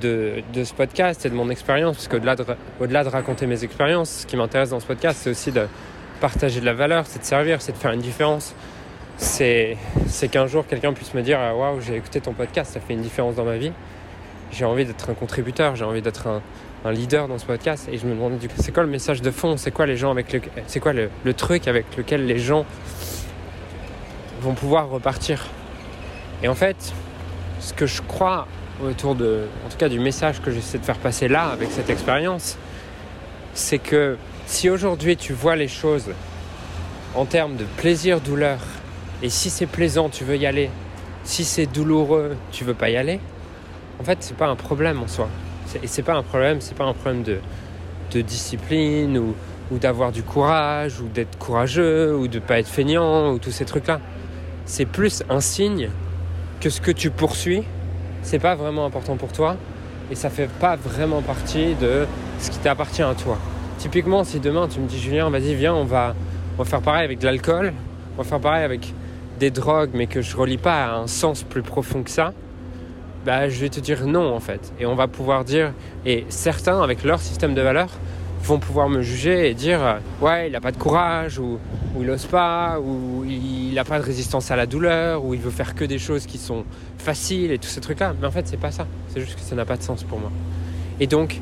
ce 0.00 0.74
podcast 0.74 1.24
et 1.26 1.30
de 1.30 1.34
mon 1.34 1.48
expérience? 1.50 1.96
Parce 1.96 2.08
qu'au-delà 2.08 2.36
de, 2.36 2.44
au-delà 2.80 3.02
de 3.02 3.08
raconter 3.08 3.46
mes 3.46 3.64
expériences, 3.64 4.10
ce 4.22 4.26
qui 4.26 4.36
m'intéresse 4.36 4.70
dans 4.70 4.80
ce 4.80 4.86
podcast, 4.86 5.20
c'est 5.22 5.30
aussi 5.30 5.52
de 5.52 5.66
partager 6.24 6.58
de 6.58 6.64
la 6.64 6.72
valeur, 6.72 7.04
c'est 7.06 7.18
de 7.18 7.24
servir, 7.26 7.60
c'est 7.60 7.72
de 7.72 7.76
faire 7.76 7.92
une 7.92 8.00
différence. 8.00 8.54
C'est, 9.18 9.76
qu'un 10.30 10.46
jour 10.46 10.66
quelqu'un 10.66 10.94
puisse 10.94 11.12
me 11.12 11.20
dire 11.20 11.38
Ah, 11.38 11.54
Waouh, 11.54 11.82
j'ai 11.82 11.96
écouté 11.96 12.18
ton 12.18 12.32
podcast, 12.32 12.72
ça 12.72 12.80
fait 12.80 12.94
une 12.94 13.02
différence 13.02 13.34
dans 13.34 13.44
ma 13.44 13.58
vie. 13.58 13.72
J'ai 14.50 14.64
envie 14.64 14.86
d'être 14.86 15.10
un 15.10 15.12
contributeur, 15.12 15.76
j'ai 15.76 15.84
envie 15.84 16.00
d'être 16.00 16.26
un, 16.26 16.40
leader 16.92 17.28
dans 17.28 17.36
ce 17.36 17.44
podcast. 17.44 17.90
Et 17.92 17.98
je 17.98 18.06
me 18.06 18.14
demande 18.14 18.40
c'est 18.56 18.72
quoi 18.72 18.84
le 18.84 18.88
message 18.88 19.20
de 19.20 19.30
fond? 19.30 19.58
C'est 19.58 19.70
quoi 19.70 19.84
les 19.84 19.98
gens 19.98 20.10
avec 20.10 20.32
le, 20.32 20.40
quoi 20.80 20.94
le 20.94 21.34
truc 21.34 21.68
avec 21.68 21.94
lequel 21.94 22.24
les 22.24 22.38
gens 22.38 22.64
vont 24.40 24.54
pouvoir 24.54 24.88
repartir? 24.88 25.46
Et 26.42 26.48
en 26.48 26.54
fait, 26.54 26.94
ce 27.60 27.74
que 27.74 27.84
je 27.84 28.00
crois 28.00 28.48
autour 28.82 29.14
de, 29.14 29.42
en 29.66 29.68
tout 29.68 29.76
cas 29.76 29.90
du 29.90 29.98
message 29.98 30.40
que 30.40 30.50
j'essaie 30.50 30.78
de 30.78 30.86
faire 30.86 30.98
passer 30.98 31.28
là 31.28 31.48
avec 31.48 31.70
cette 31.70 31.90
expérience, 31.90 32.56
c'est 33.52 33.78
que 33.78 34.16
si 34.46 34.70
aujourd'hui 34.70 35.16
tu 35.16 35.32
vois 35.32 35.56
les 35.56 35.68
choses 35.68 36.10
en 37.14 37.24
termes 37.24 37.56
de 37.56 37.64
plaisir, 37.76 38.20
douleur, 38.20 38.58
et 39.22 39.30
si 39.30 39.50
c'est 39.50 39.66
plaisant, 39.66 40.08
tu 40.08 40.24
veux 40.24 40.36
y 40.36 40.46
aller, 40.46 40.70
si 41.22 41.44
c'est 41.44 41.66
douloureux, 41.66 42.36
tu 42.52 42.64
veux 42.64 42.74
pas 42.74 42.90
y 42.90 42.96
aller, 42.96 43.20
en 44.00 44.04
fait, 44.04 44.18
c'est 44.20 44.36
pas 44.36 44.48
un 44.48 44.56
problème 44.56 45.00
en 45.02 45.08
soi. 45.08 45.28
Et 45.82 45.86
c'est 45.86 46.02
pas 46.02 46.14
un 46.14 46.22
problème, 46.22 46.60
c'est 46.60 46.76
pas 46.76 46.84
un 46.84 46.92
problème 46.92 47.22
de, 47.22 47.38
de 48.12 48.20
discipline 48.20 49.16
ou, 49.18 49.34
ou 49.70 49.78
d'avoir 49.78 50.12
du 50.12 50.22
courage 50.22 51.00
ou 51.00 51.08
d'être 51.08 51.38
courageux 51.38 52.14
ou 52.14 52.28
de 52.28 52.38
pas 52.38 52.58
être 52.58 52.68
feignant 52.68 53.32
ou 53.32 53.38
tous 53.38 53.50
ces 53.50 53.64
trucs-là. 53.64 54.00
c'est 54.66 54.86
plus 54.86 55.22
un 55.30 55.40
signe 55.40 55.90
que 56.60 56.70
ce 56.70 56.80
que 56.80 56.90
tu 56.90 57.10
poursuis, 57.10 57.64
c'est 58.22 58.38
pas 58.38 58.54
vraiment 58.54 58.86
important 58.86 59.16
pour 59.16 59.32
toi 59.32 59.56
et 60.10 60.14
ça 60.14 60.30
fait 60.30 60.48
pas 60.60 60.76
vraiment 60.76 61.22
partie 61.22 61.74
de 61.74 62.06
ce 62.40 62.50
qui 62.50 62.58
t'appartient 62.58 63.02
à 63.02 63.14
toi. 63.14 63.38
Typiquement, 63.84 64.24
si 64.24 64.40
demain 64.40 64.66
tu 64.66 64.80
me 64.80 64.86
dis 64.86 64.98
Julien, 64.98 65.28
vas-y, 65.28 65.54
viens, 65.54 65.74
on 65.74 65.84
va, 65.84 66.14
faire 66.64 66.80
pareil 66.80 67.04
avec 67.04 67.18
de 67.18 67.26
l'alcool, 67.26 67.74
on 68.14 68.22
va 68.22 68.26
faire 68.26 68.40
pareil 68.40 68.64
avec 68.64 68.94
des 69.38 69.50
drogues, 69.50 69.90
mais 69.92 70.06
que 70.06 70.22
je 70.22 70.34
relie 70.38 70.56
pas 70.56 70.86
à 70.86 70.94
un 70.94 71.06
sens 71.06 71.42
plus 71.42 71.60
profond 71.60 72.02
que 72.02 72.08
ça, 72.08 72.32
bah, 73.26 73.50
je 73.50 73.60
vais 73.60 73.68
te 73.68 73.80
dire 73.80 74.06
non 74.06 74.34
en 74.34 74.40
fait. 74.40 74.72
Et 74.80 74.86
on 74.86 74.94
va 74.94 75.06
pouvoir 75.06 75.44
dire, 75.44 75.74
et 76.06 76.24
certains 76.30 76.80
avec 76.80 77.04
leur 77.04 77.20
système 77.20 77.54
de 77.54 77.60
valeurs 77.60 77.90
vont 78.42 78.58
pouvoir 78.58 78.88
me 78.88 79.02
juger 79.02 79.50
et 79.50 79.54
dire 79.54 79.84
euh, 79.84 79.98
ouais, 80.22 80.48
il 80.48 80.52
n'a 80.52 80.62
pas 80.62 80.72
de 80.72 80.78
courage, 80.78 81.38
ou, 81.38 81.58
ou 81.94 82.00
il 82.00 82.06
n'ose 82.06 82.24
pas, 82.24 82.80
ou 82.80 83.26
il 83.28 83.74
n'a 83.74 83.84
pas 83.84 83.98
de 83.98 84.04
résistance 84.04 84.50
à 84.50 84.56
la 84.56 84.64
douleur, 84.64 85.22
ou 85.26 85.34
il 85.34 85.40
veut 85.40 85.50
faire 85.50 85.74
que 85.74 85.84
des 85.84 85.98
choses 85.98 86.24
qui 86.24 86.38
sont 86.38 86.64
faciles 86.96 87.52
et 87.52 87.58
tous 87.58 87.68
ces 87.68 87.82
trucs-là. 87.82 88.14
Mais 88.18 88.26
en 88.26 88.30
fait, 88.30 88.48
c'est 88.48 88.56
pas 88.56 88.70
ça. 88.70 88.86
C'est 89.08 89.20
juste 89.20 89.34
que 89.34 89.42
ça 89.42 89.54
n'a 89.54 89.66
pas 89.66 89.76
de 89.76 89.82
sens 89.82 90.04
pour 90.04 90.18
moi. 90.18 90.32
Et 91.00 91.06
donc, 91.06 91.38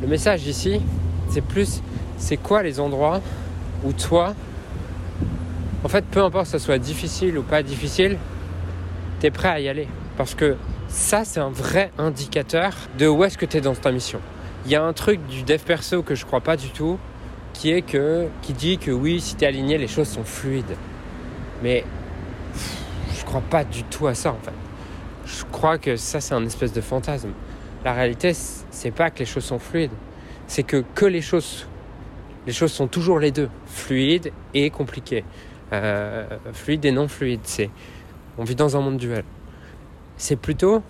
le 0.00 0.08
message 0.08 0.46
ici, 0.46 0.80
c'est 1.32 1.40
plus, 1.40 1.80
c'est 2.18 2.36
quoi 2.36 2.62
les 2.62 2.78
endroits 2.78 3.22
où 3.84 3.94
toi, 3.94 4.34
en 5.82 5.88
fait, 5.88 6.04
peu 6.04 6.22
importe 6.22 6.52
que 6.52 6.58
soit 6.58 6.76
difficile 6.76 7.38
ou 7.38 7.42
pas 7.42 7.62
difficile, 7.62 8.18
tu 9.18 9.26
es 9.26 9.30
prêt 9.30 9.48
à 9.48 9.58
y 9.58 9.68
aller. 9.68 9.88
Parce 10.18 10.34
que 10.34 10.56
ça, 10.88 11.24
c'est 11.24 11.40
un 11.40 11.48
vrai 11.48 11.90
indicateur 11.96 12.74
de 12.98 13.08
où 13.08 13.24
est-ce 13.24 13.38
que 13.38 13.46
tu 13.46 13.56
es 13.56 13.60
dans 13.62 13.74
ta 13.74 13.90
mission. 13.92 14.20
Il 14.66 14.72
y 14.72 14.76
a 14.76 14.84
un 14.84 14.92
truc 14.92 15.26
du 15.26 15.42
dev 15.42 15.58
perso 15.58 16.02
que 16.02 16.14
je 16.14 16.26
crois 16.26 16.42
pas 16.42 16.58
du 16.58 16.68
tout, 16.68 16.98
qui 17.54 17.70
est 17.70 17.80
que, 17.80 18.28
dit 18.50 18.76
que 18.76 18.90
oui, 18.90 19.18
si 19.18 19.34
tu 19.34 19.44
es 19.44 19.46
aligné, 19.46 19.78
les 19.78 19.88
choses 19.88 20.08
sont 20.08 20.24
fluides. 20.24 20.76
Mais 21.62 21.82
je 23.16 23.24
crois 23.24 23.40
pas 23.40 23.64
du 23.64 23.84
tout 23.84 24.06
à 24.06 24.14
ça 24.14 24.32
en 24.32 24.38
fait. 24.44 24.52
Je 25.24 25.44
crois 25.50 25.78
que 25.78 25.96
ça, 25.96 26.20
c'est 26.20 26.34
un 26.34 26.44
espèce 26.44 26.74
de 26.74 26.82
fantasme. 26.82 27.30
La 27.86 27.94
réalité, 27.94 28.32
c'est 28.34 28.90
pas 28.90 29.08
que 29.10 29.20
les 29.20 29.24
choses 29.24 29.44
sont 29.44 29.58
fluides, 29.58 29.90
c'est 30.52 30.62
que 30.62 30.84
que 30.94 31.06
les 31.06 31.22
choses, 31.22 31.66
les 32.46 32.52
choses 32.52 32.72
sont 32.72 32.88
toujours 32.88 33.18
les 33.18 33.30
deux, 33.30 33.48
fluides 33.66 34.32
et 34.52 34.70
compliquées, 34.70 35.24
euh, 35.72 36.26
fluides 36.52 36.84
et 36.84 36.92
non 36.92 37.08
fluides. 37.08 37.40
C'est, 37.44 37.70
on 38.36 38.44
vit 38.44 38.54
dans 38.54 38.76
un 38.76 38.80
monde 38.80 38.98
duel 38.98 39.24
c'est 40.22 40.36
plutôt 40.36 40.82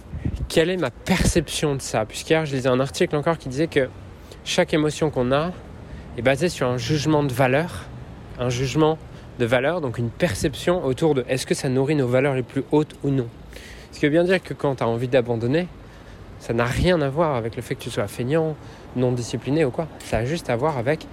quelle 0.48 0.68
est 0.68 0.76
ma 0.76 0.90
perception 0.90 1.74
de 1.74 1.80
ça? 1.80 2.04
Puisqu'hier, 2.04 2.44
je 2.44 2.54
lisais 2.54 2.68
un 2.68 2.80
article 2.80 3.16
encore 3.16 3.38
qui 3.38 3.48
disait 3.48 3.66
que 3.66 3.88
chaque 4.44 4.74
émotion 4.74 5.10
qu'on 5.10 5.32
a 5.32 5.52
est 6.18 6.22
basée 6.22 6.50
sur 6.50 6.66
un 6.66 6.76
jugement 6.76 7.22
de 7.22 7.32
valeur, 7.32 7.86
un 8.38 8.50
jugement 8.50 8.98
de 9.38 9.46
valeur, 9.46 9.80
donc 9.80 9.96
une 9.96 10.10
perception 10.10 10.84
autour 10.84 11.14
de 11.14 11.24
est-ce 11.28 11.46
que 11.46 11.54
ça 11.54 11.70
nourrit 11.70 11.94
nos 11.94 12.06
valeurs 12.06 12.34
les 12.34 12.42
plus 12.42 12.62
hautes 12.72 12.94
ou 13.02 13.08
non. 13.08 13.26
Ce 13.92 14.00
qui 14.00 14.04
veut 14.04 14.12
bien 14.12 14.24
dire 14.24 14.42
que 14.42 14.52
quand 14.52 14.76
tu 14.76 14.82
as 14.82 14.88
envie 14.88 15.08
d'abandonner, 15.08 15.66
ça 16.42 16.52
n'a 16.52 16.64
rien 16.64 17.00
à 17.02 17.08
voir 17.08 17.36
avec 17.36 17.54
le 17.54 17.62
fait 17.62 17.76
que 17.76 17.82
tu 17.82 17.90
sois 17.90 18.08
feignant, 18.08 18.56
non 18.96 19.12
discipliné 19.12 19.64
ou 19.64 19.70
quoi. 19.70 19.86
Ça 20.00 20.18
a 20.18 20.24
juste 20.24 20.50
à 20.50 20.56
voir 20.56 20.76
avec 20.76 21.06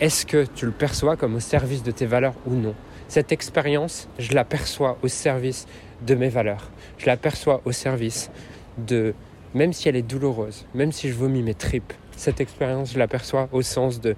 est-ce 0.00 0.26
que 0.26 0.44
tu 0.44 0.66
le 0.66 0.72
perçois 0.72 1.16
comme 1.16 1.36
au 1.36 1.40
service 1.40 1.84
de 1.84 1.92
tes 1.92 2.04
valeurs 2.04 2.34
ou 2.46 2.54
non. 2.54 2.74
Cette 3.06 3.30
expérience, 3.30 4.08
je 4.18 4.34
la 4.34 4.44
perçois 4.44 4.98
au 5.04 5.06
service 5.06 5.66
de 6.04 6.16
mes 6.16 6.28
valeurs. 6.28 6.68
Je 6.98 7.06
la 7.06 7.16
perçois 7.16 7.60
au 7.64 7.70
service 7.70 8.32
de, 8.76 9.14
même 9.54 9.72
si 9.72 9.88
elle 9.88 9.94
est 9.94 10.02
douloureuse, 10.02 10.66
même 10.74 10.90
si 10.90 11.08
je 11.08 11.14
vomis 11.14 11.44
mes 11.44 11.54
tripes, 11.54 11.92
cette 12.16 12.40
expérience, 12.40 12.94
je 12.94 12.98
la 12.98 13.06
perçois 13.06 13.48
au 13.52 13.62
sens 13.62 14.00
de 14.00 14.16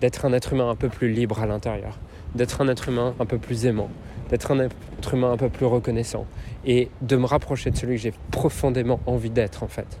d'être 0.00 0.24
un 0.24 0.32
être 0.34 0.52
humain 0.52 0.70
un 0.70 0.76
peu 0.76 0.88
plus 0.88 1.10
libre 1.10 1.40
à 1.40 1.46
l'intérieur, 1.46 1.98
d'être 2.36 2.60
un 2.60 2.68
être 2.68 2.90
humain 2.90 3.14
un 3.18 3.26
peu 3.26 3.38
plus 3.38 3.66
aimant, 3.66 3.90
d'être 4.30 4.50
un 4.50 4.60
être 4.60 5.14
humain 5.14 5.32
un 5.32 5.36
peu 5.36 5.48
plus 5.48 5.66
reconnaissant 5.66 6.26
et 6.64 6.90
de 7.02 7.16
me 7.16 7.26
rapprocher 7.26 7.70
de 7.70 7.76
celui 7.76 7.96
que 7.96 8.02
j'ai 8.02 8.14
profondément 8.30 9.00
envie 9.06 9.30
d'être 9.30 9.62
en 9.62 9.68
fait. 9.68 9.98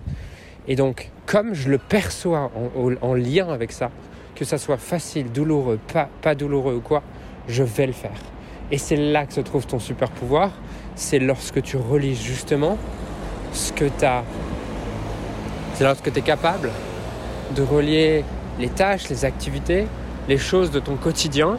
Et 0.68 0.74
donc, 0.74 1.10
comme 1.26 1.54
je 1.54 1.68
le 1.68 1.78
perçois 1.78 2.50
en, 2.54 2.92
en 3.00 3.14
lien 3.14 3.48
avec 3.48 3.72
ça, 3.72 3.90
que 4.34 4.44
ça 4.44 4.58
soit 4.58 4.76
facile, 4.76 5.30
douloureux, 5.32 5.78
pas, 5.92 6.08
pas 6.22 6.34
douloureux 6.34 6.74
ou 6.74 6.80
quoi, 6.80 7.02
je 7.48 7.62
vais 7.62 7.86
le 7.86 7.92
faire. 7.92 8.18
Et 8.70 8.78
c'est 8.78 8.96
là 8.96 9.26
que 9.26 9.32
se 9.32 9.40
trouve 9.40 9.66
ton 9.66 9.78
super 9.78 10.10
pouvoir, 10.10 10.50
c'est 10.96 11.18
lorsque 11.18 11.62
tu 11.62 11.76
relises 11.76 12.20
justement 12.20 12.78
ce 13.52 13.72
que 13.72 13.84
tu 13.84 14.04
as. 14.04 14.24
C'est 15.74 15.84
lorsque 15.84 16.12
tu 16.12 16.18
es 16.18 16.22
capable 16.22 16.70
de 17.54 17.62
relier 17.62 18.24
les 18.58 18.68
tâches, 18.68 19.08
les 19.08 19.24
activités, 19.24 19.86
les 20.28 20.38
choses 20.38 20.70
de 20.70 20.80
ton 20.80 20.96
quotidien 20.96 21.58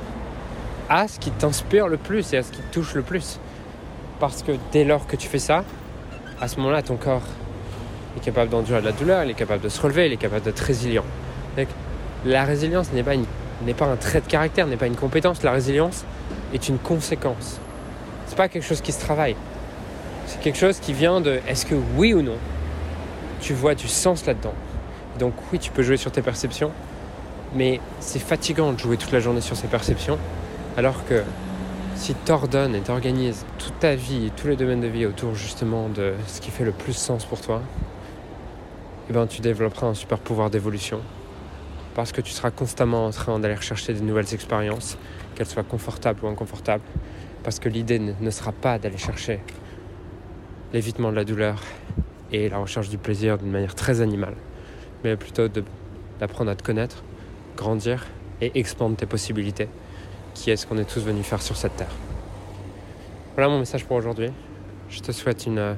à 0.89 1.07
ce 1.07 1.19
qui 1.19 1.31
t'inspire 1.31 1.87
le 1.87 1.97
plus 1.97 2.33
et 2.33 2.37
à 2.37 2.43
ce 2.43 2.51
qui 2.51 2.61
te 2.61 2.73
touche 2.73 2.93
le 2.93 3.01
plus. 3.01 3.39
Parce 4.19 4.43
que 4.43 4.53
dès 4.71 4.83
lors 4.83 5.07
que 5.07 5.15
tu 5.15 5.27
fais 5.27 5.39
ça, 5.39 5.63
à 6.41 6.47
ce 6.47 6.57
moment-là, 6.57 6.81
ton 6.81 6.95
corps 6.95 7.21
est 8.17 8.23
capable 8.23 8.49
d'endurer 8.49 8.81
de 8.81 8.85
la 8.85 8.91
douleur, 8.91 9.23
il 9.23 9.31
est 9.31 9.35
capable 9.35 9.61
de 9.61 9.69
se 9.69 9.79
relever, 9.81 10.07
il 10.07 10.13
est 10.13 10.17
capable 10.17 10.43
d'être 10.43 10.59
résilient. 10.59 11.05
la 12.25 12.45
résilience 12.45 12.91
n'est 12.93 13.03
pas, 13.03 13.13
pas 13.77 13.85
un 13.85 13.95
trait 13.95 14.21
de 14.21 14.27
caractère, 14.27 14.67
n'est 14.67 14.77
pas 14.77 14.87
une 14.87 14.95
compétence. 14.95 15.43
La 15.43 15.51
résilience 15.51 16.05
est 16.53 16.67
une 16.67 16.79
conséquence 16.79 17.59
c'est 18.27 18.35
pas 18.35 18.49
quelque 18.49 18.65
chose 18.65 18.81
qui 18.81 18.91
se 18.91 18.99
travaille. 18.99 19.35
C'est 20.27 20.39
quelque 20.39 20.57
chose 20.57 20.79
qui 20.79 20.93
vient 20.93 21.21
de 21.21 21.39
est-ce 21.47 21.65
que 21.65 21.75
oui 21.95 22.13
ou 22.13 22.21
non, 22.21 22.37
tu 23.41 23.53
vois 23.53 23.73
du 23.73 23.87
sens 23.87 24.25
là-dedans. 24.25 24.53
Donc 25.17 25.33
oui, 25.51 25.59
tu 25.59 25.71
peux 25.71 25.81
jouer 25.81 25.97
sur 25.97 26.11
tes 26.11 26.21
perceptions, 26.21 26.71
mais 27.55 27.79
c'est 27.99 28.19
fatigant 28.19 28.73
de 28.73 28.79
jouer 28.79 28.97
toute 28.97 29.13
la 29.13 29.19
journée 29.19 29.41
sur 29.41 29.55
ses 29.55 29.67
perceptions, 29.67 30.19
alors 30.77 31.03
que 31.05 31.23
si 31.95 32.13
tu 32.13 32.31
ordonnes 32.31 32.75
et 32.75 32.81
t'organises 32.81 33.45
toute 33.57 33.79
ta 33.79 33.95
vie 33.95 34.27
et 34.27 34.29
tous 34.29 34.47
les 34.47 34.55
domaines 34.55 34.79
de 34.79 34.87
vie 34.87 35.07
autour 35.07 35.33
justement 35.33 35.89
de 35.89 36.13
ce 36.27 36.39
qui 36.39 36.51
fait 36.51 36.63
le 36.63 36.71
plus 36.71 36.93
sens 36.93 37.25
pour 37.25 37.41
toi, 37.41 37.63
eh 39.09 39.13
ben, 39.13 39.25
tu 39.25 39.41
développeras 39.41 39.87
un 39.87 39.95
super 39.95 40.19
pouvoir 40.19 40.51
d'évolution. 40.51 41.01
Parce 41.95 42.11
que 42.11 42.21
tu 42.21 42.31
seras 42.31 42.51
constamment 42.51 43.07
en 43.07 43.09
train 43.09 43.39
d'aller 43.39 43.59
chercher 43.59 43.95
de 43.95 44.01
nouvelles 44.01 44.31
expériences, 44.35 44.99
qu'elles 45.33 45.47
soient 45.47 45.63
confortables 45.63 46.23
ou 46.23 46.27
inconfortables, 46.27 46.83
parce 47.43 47.57
que 47.57 47.69
l'idée 47.69 47.97
ne 47.97 48.29
sera 48.29 48.51
pas 48.51 48.77
d'aller 48.77 48.99
chercher 48.99 49.39
l'évitement 50.73 51.09
de 51.09 51.15
la 51.15 51.23
douleur 51.23 51.59
et 52.31 52.49
la 52.49 52.59
recherche 52.59 52.89
du 52.89 52.99
plaisir 52.99 53.39
d'une 53.39 53.49
manière 53.49 53.73
très 53.73 54.01
animale, 54.01 54.35
mais 55.03 55.15
plutôt 55.15 55.47
d'apprendre 56.19 56.51
à 56.51 56.55
te 56.55 56.61
connaître, 56.61 57.03
grandir 57.55 58.05
et 58.41 58.51
expandre 58.59 58.95
tes 58.95 59.07
possibilités, 59.07 59.69
qui 60.37 60.51
est 60.51 60.55
ce 60.55 60.67
qu'on 60.67 60.77
est 60.77 60.89
tous 60.89 61.01
venus 61.01 61.25
faire 61.25 61.41
sur 61.41 61.57
cette 61.57 61.75
terre. 61.75 61.93
Voilà 63.35 63.49
mon 63.49 63.59
message 63.59 63.85
pour 63.85 63.97
aujourd'hui. 63.97 64.29
Je 64.89 64.99
te 64.99 65.11
souhaite 65.11 65.47
une 65.47 65.57
euh, 65.57 65.73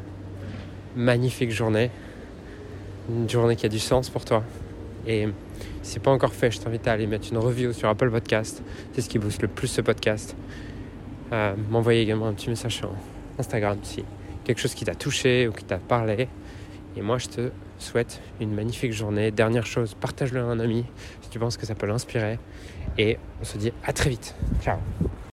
magnifique 0.96 1.52
journée, 1.52 1.90
une 3.10 3.30
journée 3.30 3.56
qui 3.56 3.66
a 3.66 3.70
du 3.70 3.80
sens 3.80 4.10
pour 4.10 4.26
toi. 4.26 4.44
Et 5.08 5.28
si 5.82 5.94
ce 5.94 5.96
n'est 5.96 6.04
pas 6.04 6.12
encore 6.12 6.34
fait, 6.34 6.52
je 6.52 6.60
t'invite 6.60 6.88
à 6.88 6.92
aller 6.92 7.08
mettre 7.08 7.30
une 7.32 7.38
review 7.38 7.72
sur 7.72 7.88
Apple 7.88 8.12
Podcast. 8.12 8.62
C'est 8.94 9.02
ce 9.02 9.10
qui 9.10 9.18
booste 9.18 9.42
le 9.42 9.48
plus 9.48 9.68
ce 9.68 9.82
podcast 9.82 10.36
m'envoyer 11.70 12.02
également 12.02 12.28
un 12.28 12.34
petit 12.34 12.50
message 12.50 12.76
sur 12.78 12.90
Instagram 13.38 13.78
si 13.84 14.04
quelque 14.44 14.60
chose 14.60 14.74
qui 14.74 14.84
t'a 14.84 14.96
touché 14.96 15.48
ou 15.48 15.52
qui 15.52 15.64
t'a 15.64 15.78
parlé. 15.78 16.28
Et 16.98 17.02
moi, 17.02 17.20
je 17.20 17.28
te 17.28 17.52
souhaite 17.78 18.20
une 18.42 18.54
magnifique 18.54 18.94
journée. 18.94 19.30
Dernière 19.32 19.66
chose, 19.66 19.94
partage-le 19.94 20.40
à 20.40 20.46
un 20.46 20.60
ami 20.60 20.86
si 21.22 21.30
tu 21.30 21.40
penses 21.40 21.56
que 21.56 21.66
ça 21.66 21.76
peut 21.76 21.86
l'inspirer. 21.86 22.40
Et 23.00 23.18
on 23.42 23.46
se 23.46 23.58
dit 23.58 23.72
à 23.84 23.94
très 23.94 24.10
vite. 24.10 24.36
Ciao 24.62 24.78